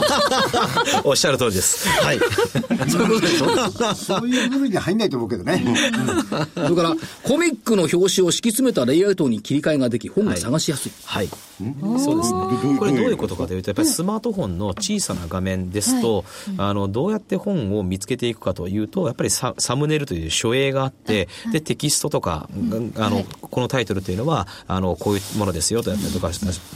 [1.04, 1.88] おっしゃる通りです。
[1.88, 2.18] はい。
[2.88, 5.62] そういうことでしょそういう部分には入んないと思うけどね。
[6.54, 10.92] それから、コミックの表紙を敷き詰めたレイアウトに切り替えができ、本が探しやすい。
[11.04, 11.28] はい。
[11.98, 12.78] そうですね。
[12.78, 16.24] これどういうことかというと、やっぱりスマートフォンの小さな画面ですと、
[16.56, 22.48] あの、どうやって本を見つけていくかというと、やっぱりササムネイルという書影があって、で、テキストとか、
[22.96, 26.30] あの、このタイトルというのは、あの、こういうものですよとやったりとか、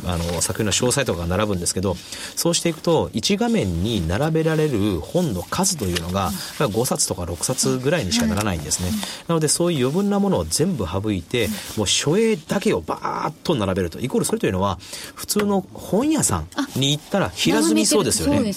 [0.07, 1.97] あの、作品の詳細とかが並ぶんですけど、
[2.37, 8.90] そうしていくと、1画面に並べられる本の数というのが、5冊とか6冊ぐらいにしかならないんですね。
[9.29, 14.00] なので、そういう余分なものを全部省いて、もう書影だけをバーッと並べると。
[14.00, 14.79] イコールそれというのは、
[15.14, 18.53] 普通の本屋さんに行ったら平積みそうですよね。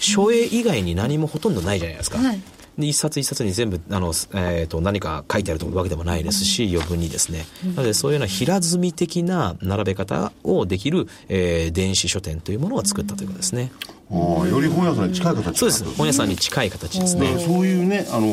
[0.00, 2.18] 書影以外に何もほとんどないじゃないですか。
[2.18, 13.70] はいで一冊一冊に全部あの、えー、と何か書いてあるというわけでもないですし余分にですね、なのでそういうような平積み的な並べ方をできる、えー電子書店というものを作ったということですね。
[14.10, 15.84] ああ、より本屋さんに近い形そうです。
[15.96, 17.38] 本屋さんに近い形ですね。
[17.38, 18.26] そういうね、あの、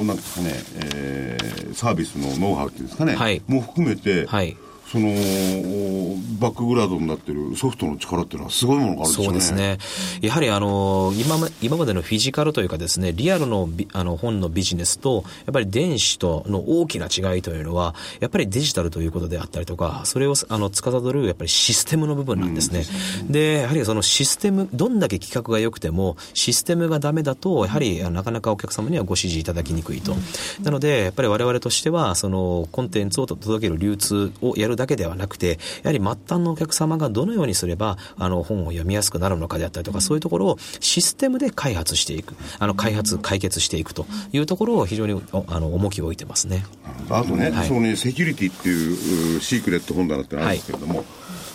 [0.00, 3.42] おなんですかね、えーサービスのノウハウっていうんですかね、はい。
[3.46, 4.56] も含めて、はい
[4.90, 9.26] その、おバックグラウンドになってるソフトの力っていうのはすごいものがあるんですよね。
[9.26, 9.78] そうですね。
[10.20, 22.84] やはりあの、今ま今までのフィジカルというかですね、リアルのビあの本のビジネスと、やっぱり電子との大きな違いというのは、やっぱりデジタルということであったりとか、それをあの司るやっぱりシステムの部分なんですね。
[23.28, 30.14] で、やはりそのシステム、どんだけ企画が良くても、システムがダメだと、やはりなかなかお客様にはご支持いただきにくいと。
[30.62, 46.64] なので、やっぱり我々としては、そのコンテンツを届ける流通をやるだけではなくて、やはり末端のお客様がどのようにすれば、あの本を読みやすくなるのかであったりとか、そういうところをシステムで開発していく、あの開発、解決していくというところを非常におあの重きを置いてますね。
[47.10, 47.68] あとね、はい。
[47.68, 51.04] そのね、セキュリティっていううシークレット本棚ってあるんですけれども、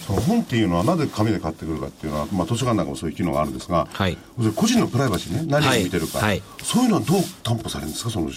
[0.06, 4.18] その本っていうのはなぜ紙で買ってくるかっていうのは、まあ、図書館なんかもそういう機能があるんですが、はい。
[4.56, 6.28] 個人のプライバシーね、何を見てるか、はい。
[6.28, 8.36] はいそういうのはどう担保されるんですか、その電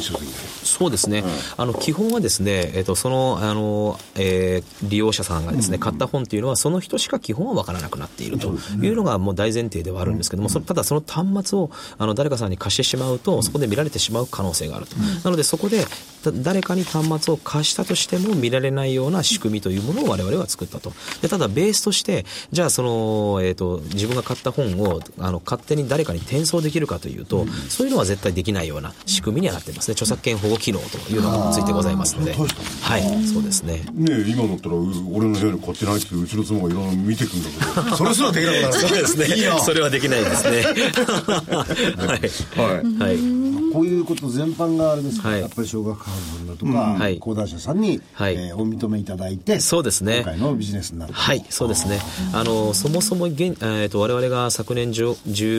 [0.00, 0.32] 子書籍で。
[0.64, 1.22] そうですね、
[1.56, 14.96] あの基本はですね、えっとそのあの、えー利用者さんがですね、買った本っていうのは、その人しか基本は分からなくなっているというのがもう大前提ではあるんですけども、ただその端末をあの誰かさんに貸してしまうと、そこで見られてしまう可能性があると。
[14.96, 15.86] なので、そこで
[16.24, 20.92] だ誰かに端末を貸したとしても見られないような仕組みというものを我々は作ったと。
[21.22, 29.92] でただ、ベースとして、じゃあその、えっと自分が買った本をあの勝手に誰かに転送できるかというと、そういうのは絶対できないような仕組みにはなっていますね。
[29.92, 32.32] 著作権保護機能というのがついてございますので。
[32.32, 33.82] はい、そうですね。
[33.92, 37.50] ねえ今だったら、う俺の部屋にこっちないってうちの妻がいろいろ見てくんだ
[37.84, 38.72] けど、それすらできなくなる。
[38.74, 39.36] そうですね。
[39.36, 39.58] いいな。
[39.60, 40.62] それはできないですね。
[41.96, 42.20] はい。
[42.58, 43.08] はい。
[43.08, 43.40] はい。
[43.72, 45.28] こういうこと全般があれですか？
[45.28, 46.10] ら、はいやっぱり小学館
[46.48, 52.00] だとか、はい講談社さんに、はいえーお認めいただいて、そうですね今回のビジネスになるとはい、そうですね。
[52.32, 55.16] あの、そもそも現、えー、と我々が昨年10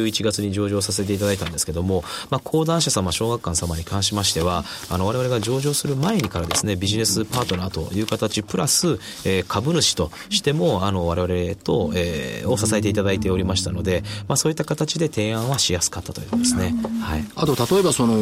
[0.07, 1.90] 11月に上場させていただいたんですけども、
[2.29, 16.73] まあ、講談社様、小学館様に関しましては、あの、我々が上場する前にからですね、ビジネスパートナーという形、プラス、えー株主としても、あの、我々と、えーを支えていただいておりましたので、まあ、そういった形で提案はしやすかったということですね。
[17.01, 17.25] はい。
[17.35, 18.13] あと、例えばその、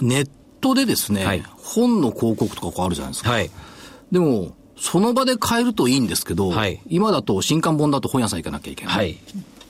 [0.00, 0.28] ネッ
[0.60, 3.30] トでですね、はい本の広告とかこうあるじゃないですか。
[3.30, 3.50] はい。
[4.12, 8.94] でも、その場で買えるといいんですけど、はい今だと新刊本だと本屋さん行かなきゃいけない。
[8.94, 9.16] はい。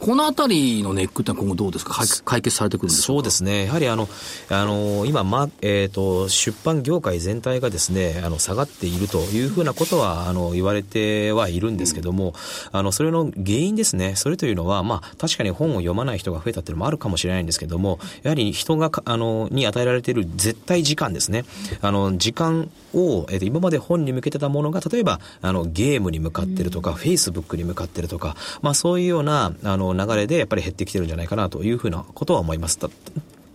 [0.04, 1.94] このあたりのネックって今後どうですか？
[1.94, 4.06] 解解決されてくるんでしょそううですね、やはりあの、
[4.50, 12.34] あの今、まえーと、出版業界全体がですねあの下がっているというふうなことはあの言われてはいるんですけども、
[12.70, 21.46] あのそれの原因ですね、それというのは、まあ、確かに本を読まない人が増えたっていうのもあるかもしれないんですけども、やはり人がかあのに与えられている絶対時間ですね、
[21.80, 32.78] あの時間を、えーと今まで本に向けてたものが、例えばあのゲームに向かってるとか、フェイスブックに向かってるとか、まあ、そういうようなあの流れでやっぱり減ってきてるんじゃないかなというふうなことは思います。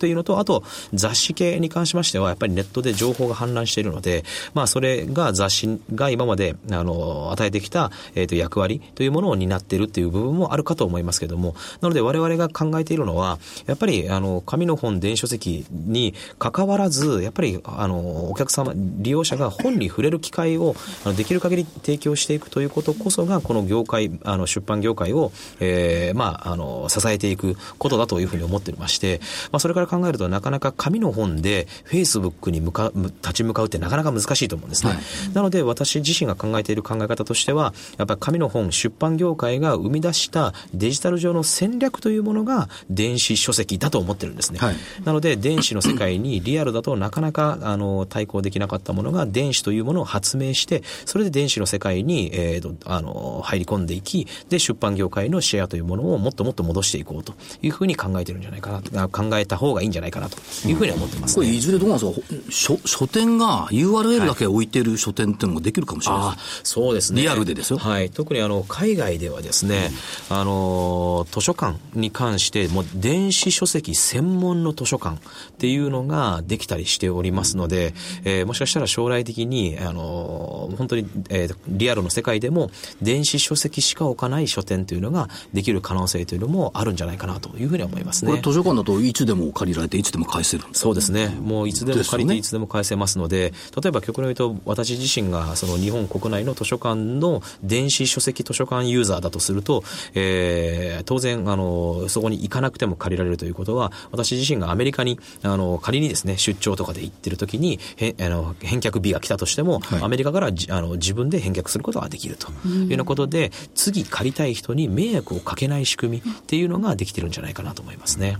[0.00, 29.20] っていうのと、あと雑誌系に関しましては、やっぱりネットで情報が氾濫しているので、まあ、それが雑誌が今まであの与えてきた、えー、と役割というものを担っているっていう部分もあるかと思いますけれども、なので我々が考えているのは、やっぱりあの紙の本、電子書籍に関わらず、やっぱりあのお客様、利用者が本に触れる機会をあのできる限り提供していくということこそが、この業界、あの出版業界を、えーまあ、あの支えていくことだというふうに思っておりまして、
[29.52, 34.92] まあ、それから考えると、なかなか紙の本でフェイスブックに向か立ち向かうってなかなか難しいと思うんですね。
[34.92, 35.00] はい、
[35.34, 44.58] なので、私自身が考えている考え方としては、やっぱり紙の本、出版業界が生み出したデジタル上の戦略というものが電子書籍だと思ってるんですね。
[44.60, 62.50] はい、なので、電子の世界にリアルだとなかなかあの対抗できなかったものが電子というものを発明して、それで電子の世界に、えー、あの入り込んでいき、で、出版業界のシェアというものをもっともっと戻していこうというふうに考えてるんじゃないかな、考えた方がいいんじゃないかなというふうに思ってます、ね、これ、いずれどうなんですか？
[62.50, 67.22] 書、書店が URL だけ置いてる書店っていうのもできるかもしれない、はい、そうですね。
[67.22, 67.78] リアルでですよ。
[67.78, 68.10] はい。
[68.10, 69.90] 特にあの、海外ではですね、
[70.30, 75.20] うん、あの、図書館に関して、もう電子書籍専門の図書館っ
[75.58, 82.70] ていうのができたりしておりますので、えー、もしかしたら将来的に、あの、本当に、えー、リアルの世界でも
[83.02, 88.30] 電子書籍しか置かない書店というのができる可能性というのもあるんじゃないかなというふうに思いますね。
[88.30, 91.28] これ図書館だといつでも借りられていつでも返せるそうですね。
[91.40, 99.82] もういつでも借りていつでも返せますので、例えば極論言うと私自身がその日本国内の図書館の電子書籍図書館ユーザーだとすると、
[100.14, 118.36] えー、当然あのそこに行かなくても借りられるということは私自身がアメリカにあの仮にですね出張とかで行ってる時にへあの返却日が来たとしても、はい、アメリカからあの自分で返却することができるというようなことで、次借りたい人に迷惑をかけない仕組みっていうのができてるんじゃないかなと思いますね。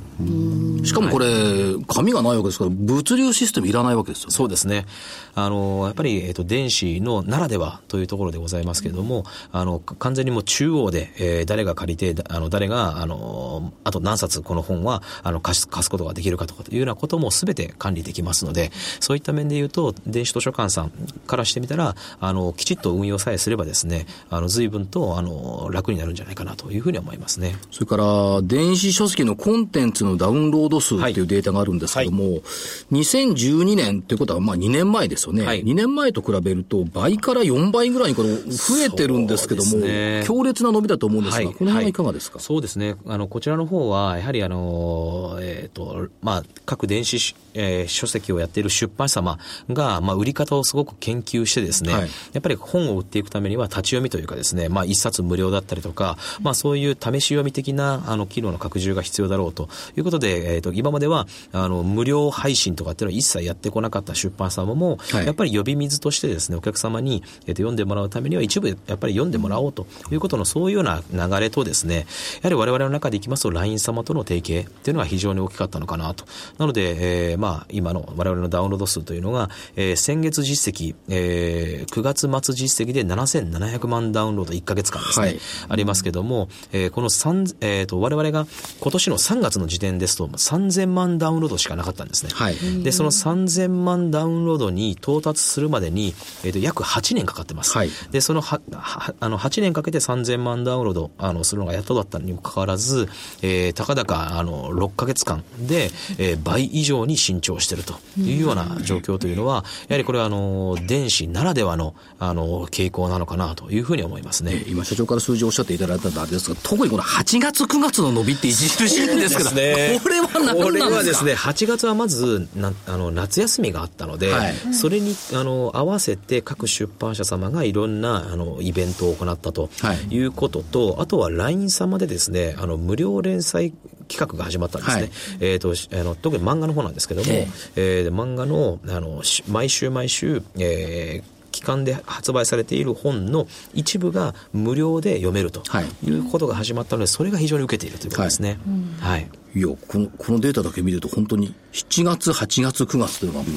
[0.85, 4.87] しかもこれ、はい、紙がないわけですから物流システムいらないわけですよ、ね、そうですね。
[5.35, 20.90] あのやっぱり、えーと、電子のならではというところでございますけれども、あの完全にもう中央で、えー、誰が借りてあの誰があのあと何冊この本はあの貸す貸すことができるかというようなこともすべて管理できますのでそういった面で言うと電子図書館さん
[21.26, 32.33] からしてみたらあのきちっと運用さえすればですねあの随分とあの楽になるんじゃないかなというふうに思いますねそれから電子書籍のコンテンツのダウンロード数っていうデータがあるんですけども、はい。
[32.33, 32.42] はい、
[32.90, 42.96] 2012年ということはまあ2年前ですよね、はい、2年前と比べると倍から4倍ぐらいにこの増えてるんですけども、ね、強烈な伸びだと思うんですが、はい、この辺はいかがですか、そうですね。
[43.07, 49.38] あのこちらの方はやはりあの、えーとまあ、各電子、えー、書籍をやっている出版社様
[49.70, 51.99] が、まあ、売り方をすごく研究してですね、や
[52.38, 72.07] っぱり本を売っていくためには立ち読みというかですね、まあ、一冊無料だったりとか、まあ、そういう試し読み的なあの機能の拡充が必要だろうということで、えーと、今まではあの無料配信とかっていうのは一切やってこなかった出版社様も、はい、やっぱり呼び水としてですねお客様に、えー、と読んでもらうためには一部やっぱり読んでもらおうということのそういうような流れとですね
[72.42, 76.24] やはり我々の中でいきますと LINE 様との提携っていうのが非常に大きかったのかなと。
[76.59, 88.46] なので、えー、まあ今の我々のダウンロード数というのが、えー、先月実績、えー、9月末実績で7700万ダウンロード1か月間ですね、はい、ありますけども、えー、この3、えーと、我々が
[88.81, 92.31] 今年の3月の時点ですと3000万ダウンロードしかなかったんですね。
[92.33, 96.14] はい、で、その3000万ダウンロードに到達するまでに、
[96.45, 97.77] えーと、約8年かかってます。
[97.77, 103.09] はい、で、そのははあの8年かけて3000万ダウンロードあのするのがやっとだったにもかかわらず、
[103.43, 114.64] えー、たかだかあの6か月間で、えー、倍以上に伸長しているというような状況というのは、やはりこれはあの電子ならではのあの傾向なのかなというふうに思いますね。
[114.66, 129.70] 今社長から数字をおっしゃっていただいたのであれですが、特にこの8月9月の伸びって著しいんですけど、 ね、これは何なかこれはですね、8月はまずなあの夏休みがあったので、はい、それにあの合わせて各出版社様がいろんなあのイベントを行ったと
[130.11, 130.20] い。
[130.20, 133.72] うことと、はい、あとは LINE 様でですね、あの無料連載
[134.09, 135.02] 企画が始まったんですね。
[135.02, 145.62] はい、えっ、ー、と、あの、特に漫画の方なんですけども、えー、えー、漫画の、あの、毎週毎週、えー、期間で発売されている本の一部が無料で読めると
[146.04, 148.59] いうことが始まったので、それが非常に受けているということですね。
[149.00, 153.51] はい、はいいやこの、このデータだけ見ると、本当に7月、8月、9月というのが、ボ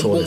[0.00, 0.26] ンボンボン、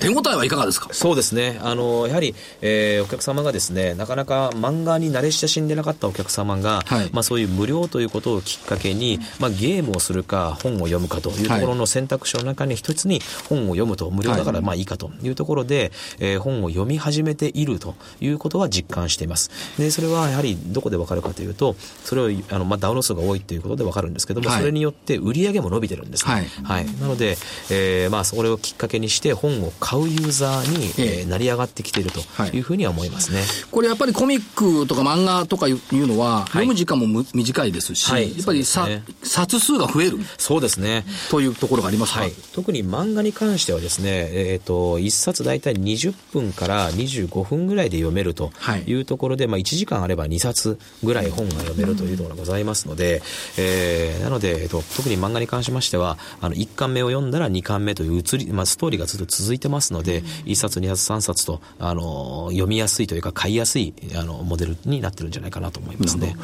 [0.00, 0.88] 手応えはいかがですか？
[0.92, 19.50] そうですね、あのやはり、えー、お客様がですね、なかなか漫画に慣れ親しんでなかったお客様が、はい、まあ、そういう無料ということをきっかけに、まあ、ゲームをするか、本を読むかというところの選択肢の中に一つに本を読むと、無料だからまあいいかというところで、えー、本本を読み始めているということは実感しています。
[19.78, 26.32] で、それはやはりどこでわかるかというと、それを、あの、まあ、ダウンロード数が多いということでわかるんですけども、はい、それによって売り上げも伸びてるんですね。
[26.32, 26.46] はい。
[26.62, 27.36] はい、なので、
[27.70, 32.20] えー、まあ、それをきっかけにして本を買うユーザーに、えー、成り上がってきていると
[32.56, 33.42] いうふうには思いますね。
[33.70, 40.18] これやっぱりコミックとか漫画とかいうのは、読む時間も短いですし、はい、やっぱりさ、ね、冊数が増える。
[40.38, 41.04] そうですね。
[41.30, 48.52] というところがありますか、はい、特に漫画に関してはですね、えっ、ー、と、一冊大体20分から25分ぐらいで読めると
[48.86, 53.22] いうところで、はい、まあ1時間あれば2冊ぐらい本が読めるというのがございますので、
[53.58, 66.28] えー、なので、えっ、ー、と、特に漫画に関しましては、あの、1巻目を読んだら2巻目という移り、まあストーリーがずっと続いてますので、1冊、2冊、3冊と、あの、読みやすいというか買いやすい、あの、モデルになってるんじゃないかなと思いますね。
[66.28, 66.36] はい。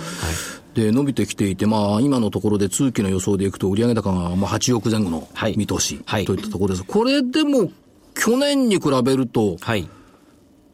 [0.74, 6.84] で、伸びてきていて、まあ、今のところで通期の予想でいくと、売上高がまあ8億前後の見通し、はい、といったところです。
[6.84, 7.70] これでも、
[8.14, 9.88] 去年に比べると、はい。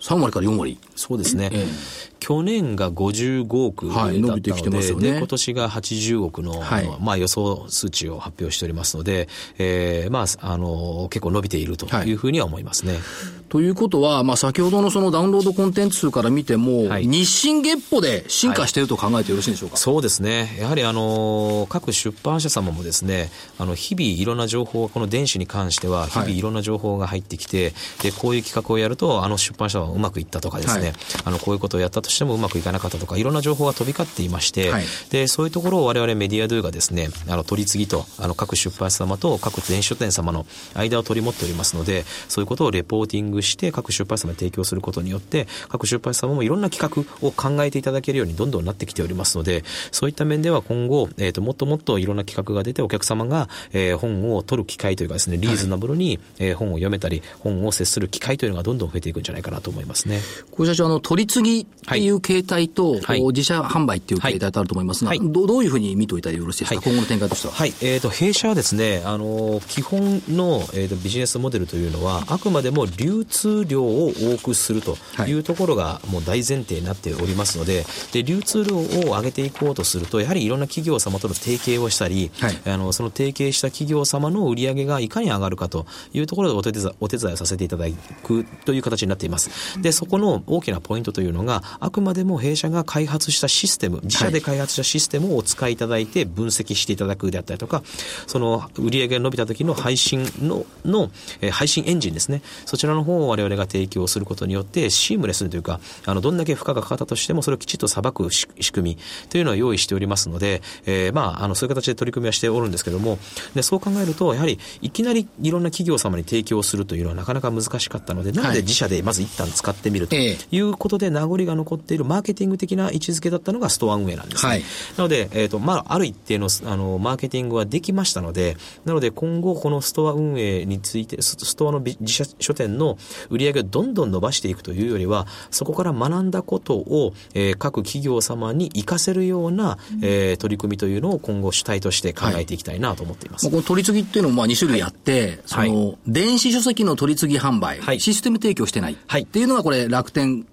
[0.00, 0.78] 3割から4割。
[0.96, 1.50] そうですね。
[1.52, 9.28] えー去年が55億だったので、はい、伸びてきてますよね、今年が80億の、はい、まあ、予想数値を発表しておりますので、
[9.58, 12.12] えーまあ、あの結構伸びているとい。
[12.12, 12.94] うふうには思いますね。
[12.94, 13.02] はい、
[13.48, 27.72] ということは、まあ、先ほどのそのダウンロードコンテンツ数から見ても、日進月歩で進化していると考えてよろしいでしょうか、そうですね、やはりあの各出版社様もですねあの日々いろんな情報、この電子に関しては、日々いろんな情報が入ってきて、
[28.02, 30.92] でこういう企画をやると、あの出版社はうまくいったとかですね、
[31.24, 60.20] あのこういうことをやったとしてもうまくいかなかったとか、いろんな情報が飛び交っていまして、はい、で、そういうところを我々メディアドゥがですね、あの、取り次ぎと、あの、各出版社様と各電子書店様の間を取り持っておりますので、そういうことをレポーティングして、各出版社様に提供することによって、各出版社様もいろんな企画を考えていただけるようにどんどんなってきておりますので、そういった面では今後、えっ、ー、と、もっともっといろんな企画が出て、お客様が、えー、本を取る機会というかですね、リーズナブルに、はい、えー、本を読めたり、本を接する機会というのがどんどん増えていくんじゃないかなと思いますね。
[60.50, 67.54] これ社長、あの、取り次ぎっていう形態と、はい、自社販売っていう形態とあると思いますが、はい、どどういうふうに見ておいたらよろしいですか、はい、今後の展開としては。
[67.54, 78.82] はい、えっ、ー、と、弊社はですね、あの、基本の、えーと、ビジネスモデルというのは、あくまでも流通量を多くするというところがもう大前提になっておりますので、で、流通量を
[79.16, 87.86] 上げていこうとすると、やはりいろんな企業様との提携をしたり、はい、あの、その提携した企業様の売り上げがいかに上がるかというところでお手伝いお手伝いをさせていただ
[88.22, 89.50] くという形になっています。
[89.80, 97.82] で、そこの大きなポイントというのが、あくまでも弊社が開発したシステム、自社で開発したシステムをお使いいただいて分析していただくであったりとか、
[98.26, 101.10] その売上が伸びた時の配信の、の、
[101.40, 102.42] えー、配信エンジンですね。
[102.66, 108.98] そちらの方を我々が提供することによって、シームレスというか、あの、どんだけ負荷がかかったとしても、それをきちっと裁く仕組み
[109.28, 113.18] というのを用意しておりますので、えー、まあ、あの、そういう形で取り組みはしておるんですけども、
[113.54, 124.50] で、そう考えると、やはり、いきなりいろんな企業様に提供するというのはなかなか難しかったので、なので自社でまず一旦使ってみるということで、名残が残っているマーケティング的な位置づけだったのがストア運営なんですね。
[124.50, 124.62] はい、
[124.96, 132.98] なので、えっ、ー、と、まあ、ある一定の、あの、マーケティングはできましたので、なので今後このストア運営について、ストアの自社書店の
[133.30, 143.46] 売り上げをどんどん伸ばしていくというよりは、そこから学んだことを、えー、各企業様に活かせるような、えー、取り組みというのを今後主体として考えていきたいなと思っています。
[143.46, 150.46] はい、この取り次ぎっていうのもまあ2種類あって、はい、その、電子書籍の取り次ぎ販売、はい、システム提供してないっていうのがこれ楽天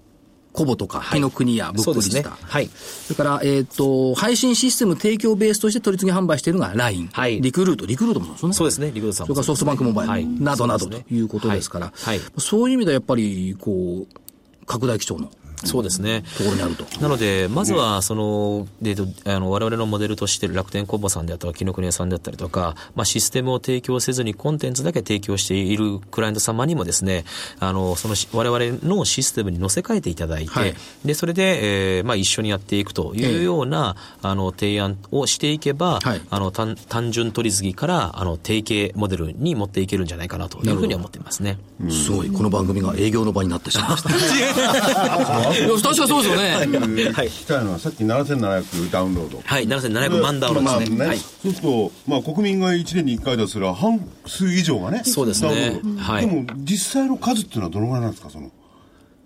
[0.56, 2.32] コボとか、紀の国やブックリスター。
[2.32, 2.68] はい。
[2.68, 7.08] それから、えっ、ー、と、配信システム提供ベースとして取り次ぎ販売しているのが LINE。
[7.12, 7.40] はい。
[7.42, 7.84] リクルート。
[7.84, 8.52] リクルートもそうですね。
[8.54, 8.86] そうですね。
[8.86, 10.10] リクルートさんそれからソフトバンクモバイル。
[10.12, 10.26] はい。
[10.26, 11.92] などなどということですから。
[11.94, 12.20] はい。
[12.38, 15.30] そういう意味ではやっぱり、こう、拡大基調の
[15.64, 16.22] そうですね。
[16.36, 16.84] ところにあると。
[17.00, 18.94] なので、まずは、その、で、
[19.24, 27.24] あの、我々のモデルとしている楽天コンボさんであったり、紀ノ国屋さんであったりとか、まあ、システムを提供せずにコンテンツだけ提供しているクライアント様にもですね、
[27.58, 41.58] あの、その、我々のシステムに乗せ替えていただいて、はい、で、それで、えー、まあ、一緒にやっていくというような、えー、あの、提案をしていけば、はい、あの、単単純取り次ぎから、あの、提携モデルに持っていけるんじゃないかなというふうに思っていますね。
[41.90, 42.30] すごい。
[42.30, 44.10] この番組が営業の場になってしまいました。
[45.52, 47.12] 確かそうですよね。
[47.12, 47.28] はい。
[47.28, 49.42] 聞きたいのは、さっき7700ダウンロード。
[49.44, 51.06] はい、7700万ダウンロードですね。
[51.06, 55.80] はい、そうすると、まあ、国民が1年に1回出すら半数以上がね、そうですね。
[55.98, 56.26] はい。
[56.28, 58.50] でも、実際の数っていうのはどのぐらいなんですか、その。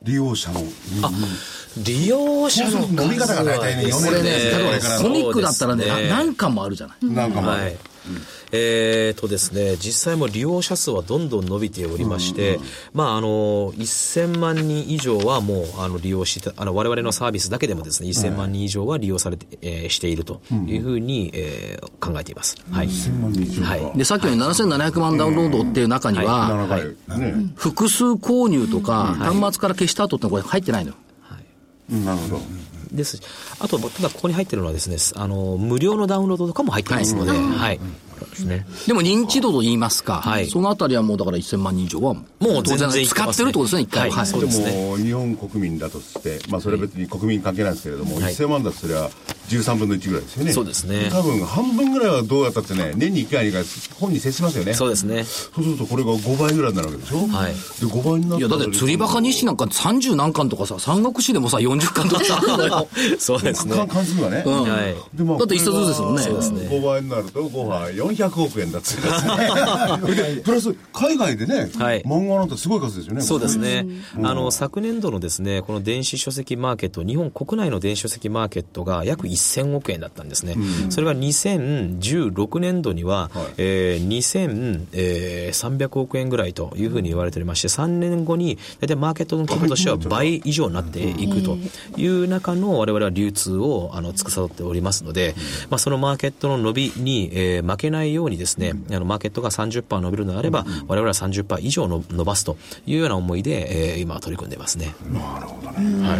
[0.02, 0.60] 利用者の。
[1.02, 1.10] あ
[1.84, 7.06] 利用者の伸び方が大体ね、これね、例えばそうコミックだったらね、何巻もあるじゃない。
[7.06, 7.76] なんかまあ、はい。
[8.52, 12.58] えーとですね、実際も利用者数はどんどん伸びておりまして、
[12.92, 22.56] まあ、あの、1000万人以上はもう、あの、利用してた、あの、我々のサービスだけでもですね、1000万人以上は利用されて、えーしているというふうに、えー考えています。
[22.70, 22.88] はい。
[23.66, 23.98] はい。
[23.98, 26.68] で、さっきのように7700万ダウンロードっていう中には、7
[27.08, 30.96] 回、ね、複数購入とか、端末から消した後ってのはこれ入ってないのよ。
[31.92, 32.04] うん。
[32.04, 32.40] なるほど。
[32.92, 33.22] ですし
[33.58, 37.80] あと、ただここに入ってるのはですね、あの、無料のダウンロードとかも入ってますので、はい。
[38.26, 38.66] ですね。
[38.86, 44.16] でも認知度と言いますか、はいそのあたりはもうだから1000万人以上は、ももう当然使ってるってことですね、一回は。
[44.16, 49.10] はいそうでですねも、日本国民だとして、まあ、それは別に国民関係ないですけれども、はい1000万だとすれば
[49.48, 50.52] 13分の1ぐらいですよね。
[50.52, 53.64] そうですね多分、半分ぐらいはどうやったってね、年に1回、2回、
[53.98, 54.74] 本に接しますよね。
[54.74, 55.24] そうですね。
[55.24, 57.26] そうすると、これが5倍ぐらいになるわけでしょ。
[57.28, 62.88] はいで、5倍になったいや、だって釣りバカ日誌なんか30何巻とかさ、三国志でもさ、40巻とかさ、あるのよ。
[63.18, 63.76] そうですね。
[63.76, 64.42] か関数がね。
[64.44, 65.16] はい。
[65.16, 69.08] でまあだって一冊ずつですもんねそうですね5倍になると5杯400億円だっつって
[70.42, 72.02] プラス海外でね、はい。
[72.02, 73.22] 漫画なんてすごい数ですよね。
[73.22, 73.86] そうですね。
[74.22, 80.56] あの、昨年度のですね、この電子書籍マーケット、日本国内の電子書籍マーケットが約1000億円だったんですね。
[80.90, 91.56] それが2016年度には、えー2300億円ぐらいというふうに言われておりまして、3年後に大体マーケットの規模としては倍以上になっていくと
[91.96, 95.34] いう中の我々は流通をあの司っておりますので、
[95.70, 104.94] まあ、そのマーケットの伸びに、えー負けないようにですね、あのマーケットが30%伸びるのであれば、我々は30%以上の伸ばすというような思いで、えー今は取り組んでいますね。
[105.12, 106.08] なるほどね。
[106.08, 106.16] は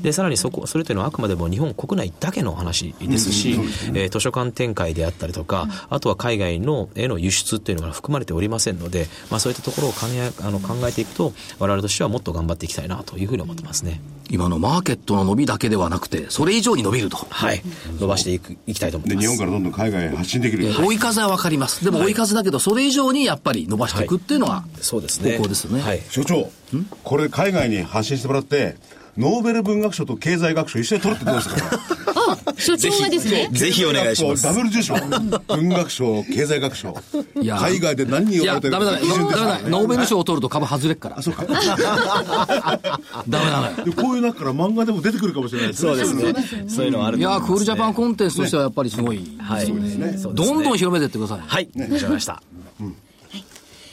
[0.00, 0.02] い。
[0.02, 3.52] で、さらにそこ、それというのはあくまでも日本国内だけの話ですし、
[3.94, 14.00] えー図書館展開であったりとか、あとは海外のへの輸出っていうのが含まれておりませんので、まあそういったところを考えあの考えていくと、我々としてはもっと頑張っていきたいなというふうに思ってますね。
[14.30, 17.16] 今のマーケットの伸びだけではなくて、それ以上に伸びると。
[17.28, 17.62] はい。
[17.98, 19.26] 伸ばしていく、いきたいと思ってます。
[19.28, 21.84] で日本からどんどん海外へ発信できる、追い風はわかります。
[21.84, 25.36] でも追い風だけど、それ以上にやっぱり伸ばしていくっていうのは、そうですね。
[25.36, 26.00] 方向ですよねはい。
[26.08, 26.50] 所長
[27.02, 28.76] これ海外に発信してもらって
[29.18, 31.56] ノーベル文学賞と経済学賞一緒に取るってどうですか？
[32.06, 32.09] あ、
[32.58, 33.48] 所長はですね。
[33.52, 34.94] ぜひお願いしますダブル受賞
[35.48, 36.94] 文学賞経済学賞
[37.40, 39.70] いや海外で何人呼ばれてダメだダメだね。
[39.70, 41.22] ノーベル賞を取ると株外れっから。
[41.22, 41.44] そうか
[43.28, 43.84] ダメなのよ。
[43.84, 46.64] でこういう中から漫画でも出てくるかもしれないですねそうですね。
[46.68, 49.20] そういうのはあるいやクールジャパンコンテンツとしてはやっぱりすごい。
[49.38, 49.66] はい。
[49.66, 51.40] そうですねどんどん広めていってください。
[51.46, 51.68] はい。
[51.76, 52.42] わかりました。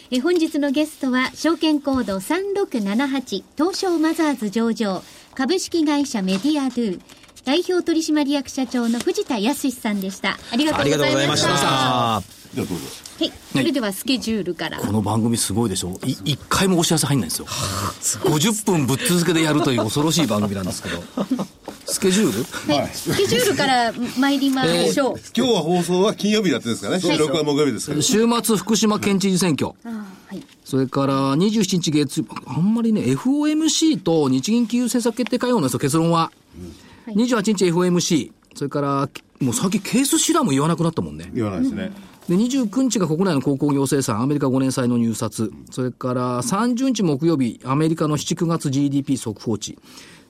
[0.10, 5.04] え本日のゲストは証券コード3678東証マザーズ上場
[5.36, 7.02] 株式会社メディアドゥ
[7.48, 10.38] 代表取締役社長の藤田康さんでした。
[10.52, 12.22] ありがとありうございがとうございましましたは
[13.22, 13.32] い。
[13.54, 14.80] それではスケジュールから。
[14.80, 15.98] この番組すごいでしょ。
[16.06, 17.46] い一回もお知らせ入んないんですよ。
[18.28, 21.02] 50分ぶっ続けでやるという恐ろしい番組なんですけど。
[21.88, 22.74] スケジュール？
[22.74, 27.00] はい、スケジュールから参りましょう、 今日は放送は金曜日やってるんですかね。
[27.00, 28.02] 収録は木曜日ですから。
[28.02, 29.72] 週末福島県知事選挙。
[29.86, 30.44] あはい。
[30.66, 36.30] それから27日月あんまりね、FOMC と日銀金融政策決定会合なんですよ、結論は。
[37.08, 38.34] はい28日 FOMC。
[38.54, 41.32] それから、もう最近ケースシラーも言わなくなったもんね。
[41.34, 41.92] 言わないですね
[42.28, 45.54] で、29日が国内の鉱工業生産、アメリカ5年債の入札。
[45.72, 49.78] それから30日木曜日、アメリカの7、9月 GDP 速報値。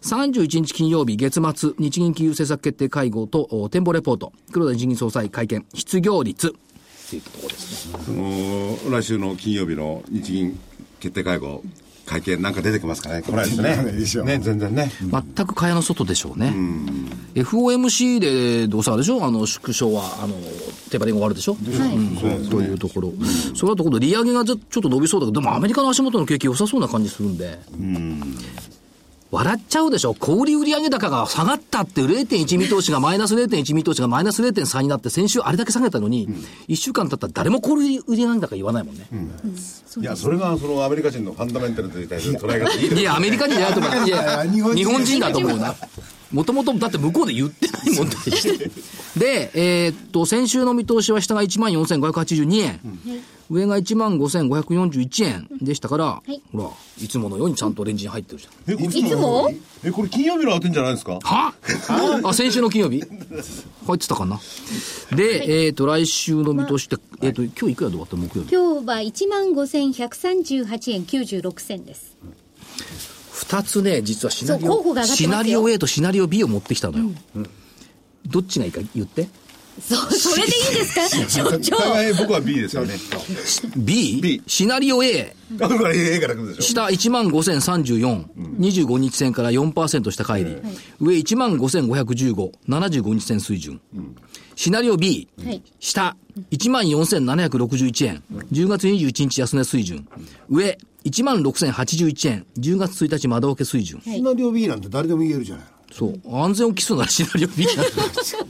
[0.03, 4.31] 31日金曜日、月末、日銀金融政策決定会合とお展望レポート。
[4.51, 5.65] 黒田日銀総裁会見。
[5.73, 6.49] 失業率。
[6.49, 7.99] っていうところですね。
[8.05, 10.59] その来週の金曜日の日銀
[10.99, 11.63] 決定会合
[12.07, 13.21] 会見なんか出てきますかね。
[13.21, 13.75] 来ないですね。
[13.75, 14.91] ないでしょね全然ね。
[15.01, 16.53] 全く蚊帳の外でしょうね。
[17.35, 19.23] FOMC でどうせあれでしょ？
[19.23, 20.33] あの、縮小は、あの、
[20.89, 21.53] テーパリング終わるでしょ？
[21.53, 22.47] うん。
[22.49, 23.11] というところ。
[23.53, 27.59] それだと今度利上げがちょちょっと伸びそうだけど、でもアメリカの足元の景気良さそうな感じするんで。
[29.29, 36.29] 笑っちゃうでしょ小売売上高が下がったっていう0.1見通しがマイナス0.1見通しがマイナス0.3になって先週あれだけ下げたのに、
[36.69, 39.07] 1週間経ったら誰も小売売上高言わないもんね。
[39.99, 44.07] いやそれがそのアメリカ人のファンダメンタルに対する捉え方いいいや、アメリカ人じゃないと思う。
[44.07, 45.75] いや、日本人日本人だと思うな。
[46.31, 48.71] もともと、だって向こうで言ってないもんだして。
[49.17, 52.79] で、えーっと、先週の見通しは下が14,582円。
[53.49, 56.39] 上が15,541円でしたから、い。
[56.51, 56.69] ほら、
[57.03, 58.73] いつものようにちゃんとレンジに入ってるじゃん。
[58.73, 59.49] えこれいつも？
[59.83, 61.19] えこれ金曜日の当てんじゃないですか？
[61.21, 61.53] は？
[62.23, 63.01] あ、先週の金曜日？
[63.01, 64.39] 入ってたかな？
[65.15, 68.53] で、えーっと、来週の見通しって、えーっと、今日いくらで終わった木曜日？
[68.53, 72.17] 今日は1万5138円96銭です。
[73.31, 77.05] 二つね、実はシナリオ、シナリオ A とシナリオ B を持ってきたのよ。
[78.25, 79.29] どっちがいいか言って。
[79.79, 81.29] そうそれでいいですか？
[81.29, 82.95] 所長互い僕は B ですよね。
[83.77, 84.19] B?
[84.21, 85.35] B シナリオ A。
[85.61, 86.61] あこれ A から来るでしょ。
[86.61, 88.25] 下1万5034、
[88.59, 90.59] 25日線から4%下乖離。
[90.99, 93.79] 上1万5515、75日線水準。
[94.55, 95.61] シナリオ B、はい。
[95.79, 96.15] 下。
[96.51, 100.07] 1万4761円、10月21日安値水準。
[100.49, 100.77] 上。
[101.05, 104.01] 1万6081円、10月1日窓開け水準。
[104.05, 104.15] はい。
[104.17, 106.19] シナリオ B なんて誰でも言えるじゃないのそう。
[106.35, 107.83] 安全を期すならシナリオ B だ。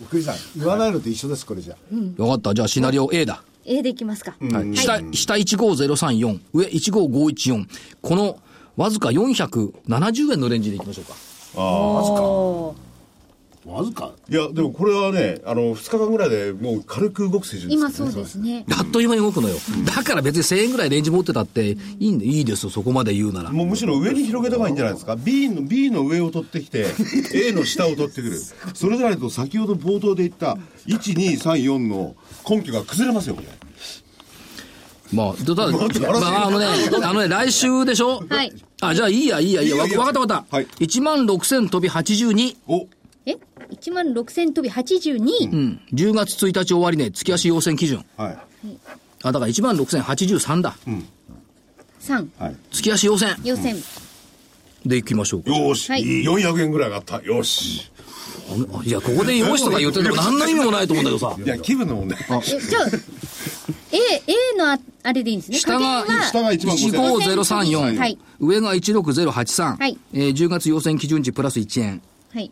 [0.08, 1.76] 福井さん言わないのと一緒ですこれじゃ
[2.18, 2.54] よかった。
[2.54, 3.44] じゃあシナリオ A だ。
[3.66, 7.68] A でいきますか、はい、下、下15034、上15514。
[8.02, 8.40] この、
[8.78, 11.14] わずか470円のレンジでいきましょうか。
[11.56, 12.87] おーわずか
[14.30, 18.66] いやでもこれはねあの2日間ぐらいでもう軽く動く水準です今そうですね。
[18.78, 19.56] あっという間に動くのよ。
[19.86, 23.50] だから別に1000円ぐらいレンジ持ってたっていいんで、いいですよ、そこまで言うなら。
[23.52, 25.16] もうむしろ上に広げた方がいいんじゃないですか？
[25.22, 26.86] B の B の上を取ってきて
[27.36, 28.40] A の下を取ってくる。
[28.74, 30.58] それでないと先ほど冒頭で言った
[30.88, 32.16] 1234の
[32.50, 33.48] 根拠が崩れますよこれ。
[35.14, 35.78] まあ、ただ、ま
[36.42, 36.66] あ、あのね、
[37.02, 38.22] あのね、来週でしょ？
[38.30, 38.52] はい。
[38.82, 39.78] あ、じゃあいいや、いいや、いいや。
[39.78, 40.56] わかったわかった。
[40.58, 40.68] はい。
[40.80, 42.58] 1万6000飛び82。
[42.68, 42.76] お。
[42.76, 42.88] え
[43.72, 45.82] 1万6000飛び82、うん。
[45.94, 48.06] 10月1日終わりね、月足要請基準。
[48.18, 48.38] はい。
[49.24, 50.76] あ、だから1万6083だ。
[52.02, 52.56] 3はい。
[52.72, 53.28] 月足要請。
[53.44, 53.76] 予選、
[54.86, 55.50] でいきましょうか。
[55.50, 56.04] よーし、はい。
[56.04, 57.22] 400円ぐらい上がった。
[57.24, 57.92] よし。
[58.50, 61.36] あいや、ここでよしとか言ってても何の意味もないと思うんだけどさ。
[61.44, 62.18] いや気分の問題。
[62.20, 62.86] えじゃあ
[63.92, 65.58] A, A のああれでいいんですね？
[65.60, 68.18] 下が加減は下が1万5000 15034、はい。
[68.40, 69.98] 上が16083、はい。
[70.14, 72.02] えー10月要請基準値プラス1円。
[72.34, 72.50] はい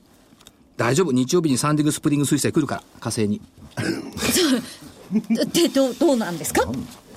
[0.78, 1.11] 大丈夫？
[1.11, 3.41] 日曜日にサンディングスプリング彗星来るから、火星に。
[5.53, 6.63] でどうどうなんですか？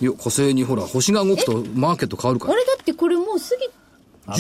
[0.01, 2.53] いや、火星にほら、星が動くとマーケット変わるから。
[2.53, 3.69] あれだってこれもう過ぎ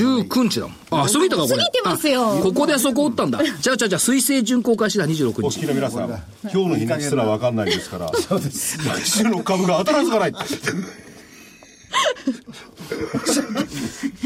[0.04, 1.02] 19日だもん。
[1.02, 1.56] あ、過ぎたか、これ。
[1.56, 3.40] 過ぎてますよあここでそこ打ったんだ。
[3.60, 5.66] じゃあじゃあじゃあ、水星巡航開始だ、26お好き日。
[5.66, 10.34] な皆さん今日の日にちすら分かんないですからそうです来週の株が当たらずがない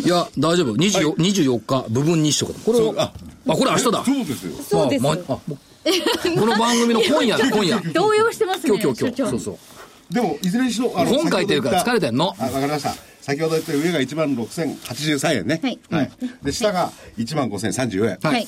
[0.05, 0.74] いや、大丈夫。
[0.74, 2.59] 24, 24日、部分日食だ。
[2.64, 3.12] これを、あ
[3.49, 4.05] あ、これ明日だ。
[4.05, 4.53] そうですよ。
[4.62, 5.07] そうです。
[5.09, 5.38] あまあ
[6.38, 7.93] この番組の今夜だ、今夜。
[7.93, 9.30] 動揺してますね今日今日今日。
[9.30, 10.14] そうそう。
[10.14, 12.34] でもいずれにしろあの本書いてるから疲れてんの？
[12.38, 12.95] あわかりました。
[13.20, 15.61] 先ほど言った上が1万6083円ね。
[15.90, 16.11] はい。
[16.43, 18.47] で下が1万5034円、はい、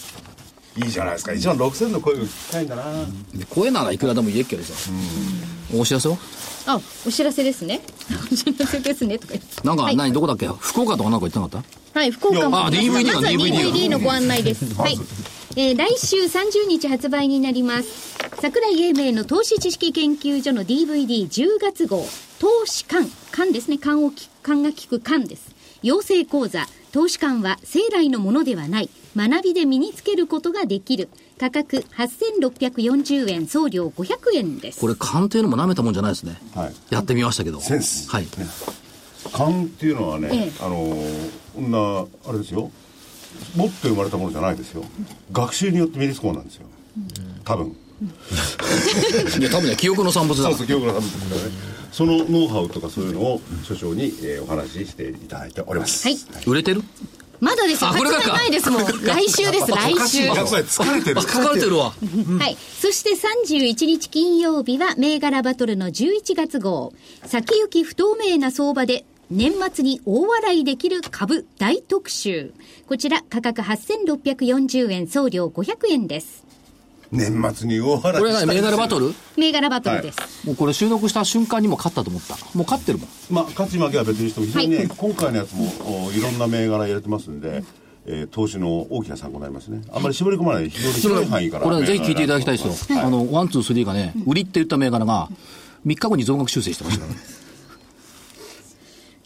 [0.77, 1.33] い、いじゃないですか。
[1.33, 2.83] 1万6000の声が聞きたいんだな。
[3.51, 4.73] 声ならいくらでも言えっけどさ。
[5.73, 6.17] お知らせは
[6.67, 7.81] あお知らせですね。
[8.33, 9.19] お知らせですね。
[9.19, 9.67] とか言って。
[9.67, 9.97] なんか、はい。
[9.97, 10.47] 何、どこだっけ？
[10.47, 11.63] 福岡とかなんか言ってなかっ
[11.93, 11.99] た？
[12.01, 12.67] はい、福岡も。
[12.67, 14.65] あ DVD がま DVD が DVD のご案内です。
[14.75, 14.99] はい。
[15.57, 17.89] えー来週30日発売になります。
[18.41, 22.07] 桜井英明の投資知識研究所の DVD10 月号、
[22.41, 25.55] 投資館、館ですね、館をき、館が聞く館です。
[25.83, 31.09] 養成講座、投資館は生来のものではない、学びで身につけることができる。
[31.39, 34.81] 価格8640円、送料500円です。
[34.81, 36.41] これ、鑑定のも舐めたもんじゃないですね。
[36.55, 37.61] はいやってみましたけど。
[37.61, 38.27] センスはい。
[39.33, 40.97] 勘っていうのはね、ええあの
[41.55, 42.71] こんなあれですよ
[43.57, 44.85] 持って生まれたものじゃないですよ
[45.33, 46.67] 学習によって身につくものなんですよ
[47.45, 47.75] 多分
[49.41, 50.59] いや、多分ね、記憶の産物だそう。
[50.59, 51.51] そう記憶の多分ですからね
[51.91, 56.19] そのノウハウとかそういうのを所長に、えーお話ししていただいておりますはい。
[56.47, 56.83] 売れてる？
[57.45, 57.91] まだですよ。
[57.91, 58.85] 発あこれからか売前ですもん。
[59.05, 60.31] 来週です、来週。
[60.31, 61.93] 疲れてるあ、疲れてるわ。
[62.39, 62.57] はい。
[62.81, 66.93] そして31日金曜日は銘柄バトルの11月号。
[67.27, 72.53] 先行き不透明な相場で年末に大笑いできる株大特集。
[72.87, 76.45] こちら価格8640円、送料500円です。
[77.15, 79.15] 年末に大笑いこれは何、銘柄バトル？
[79.37, 80.47] 銘柄バトルです。
[80.47, 82.35] もうこれ収録した瞬間にも勝ったと思った。
[82.57, 83.09] もう勝ってるもん。
[83.31, 85.65] まあ勝ち負けは別にしても非常にね、はい今回のやつも
[86.07, 87.63] おいろんな銘柄入れてますんで、
[88.07, 93.01] えー投資の大きな参考になりますねあんまり絞り込まない非常に広い範囲からこれねぜひ聞いていただきたいですよ。
[93.01, 95.29] あの、ワン、ツー、スリーがね、売りって言った銘柄が、
[95.87, 97.44] 3日後に増額修正してましたからね。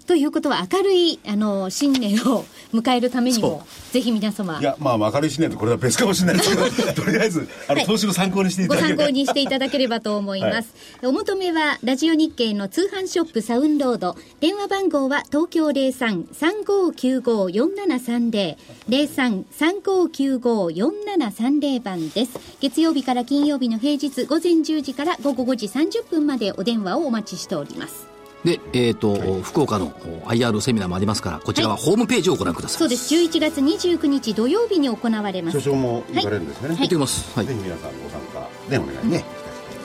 [0.08, 6.64] ということは明るい、あの、新年を迎えるためにも、ぜひ皆様い、やまあ明るいしないとこれは別かもしれないですけど
[7.04, 10.72] とりあえずあの、はい投資の参考にしていたごだければ参考にしていただければと思います。
[11.02, 14.16] お求めは、ラジオ日経の通販ショップサウンロード。
[14.40, 18.56] 電話番号は東京03-3595-4730。
[18.88, 22.30] 03-3595-4730番です。
[22.60, 28.07] 月曜日から金曜日の平日午前10時から午後5時30分までお電話をお待ちしております。
[28.44, 29.90] で、えっ、と、福岡の
[30.26, 32.78] IR セミナーもありますから、こちらはホームページをご覧ください。
[32.78, 33.12] そうです。
[33.14, 35.60] 11月29日土曜日に行われます。
[35.60, 37.34] 所長も行かれるんですね、行ってきます。
[37.34, 37.54] はいぜ。
[37.54, 39.24] ひ皆さんご参加ねお願いね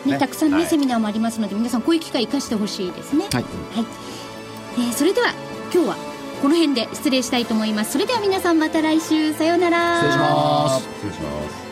[0.06, 3.26] ね、たくさんね、はいセミナーもありますので、皆さんこういう機会生かしてほしいですね。
[3.32, 3.44] はい。
[3.44, 3.50] は
[3.82, 3.86] い、
[4.78, 5.34] えーそれでは
[5.74, 10.84] 今日はこの辺で失礼したいと思いますそれでは皆さんまた来週さようなら失礼します。
[10.84, 11.63] 失礼します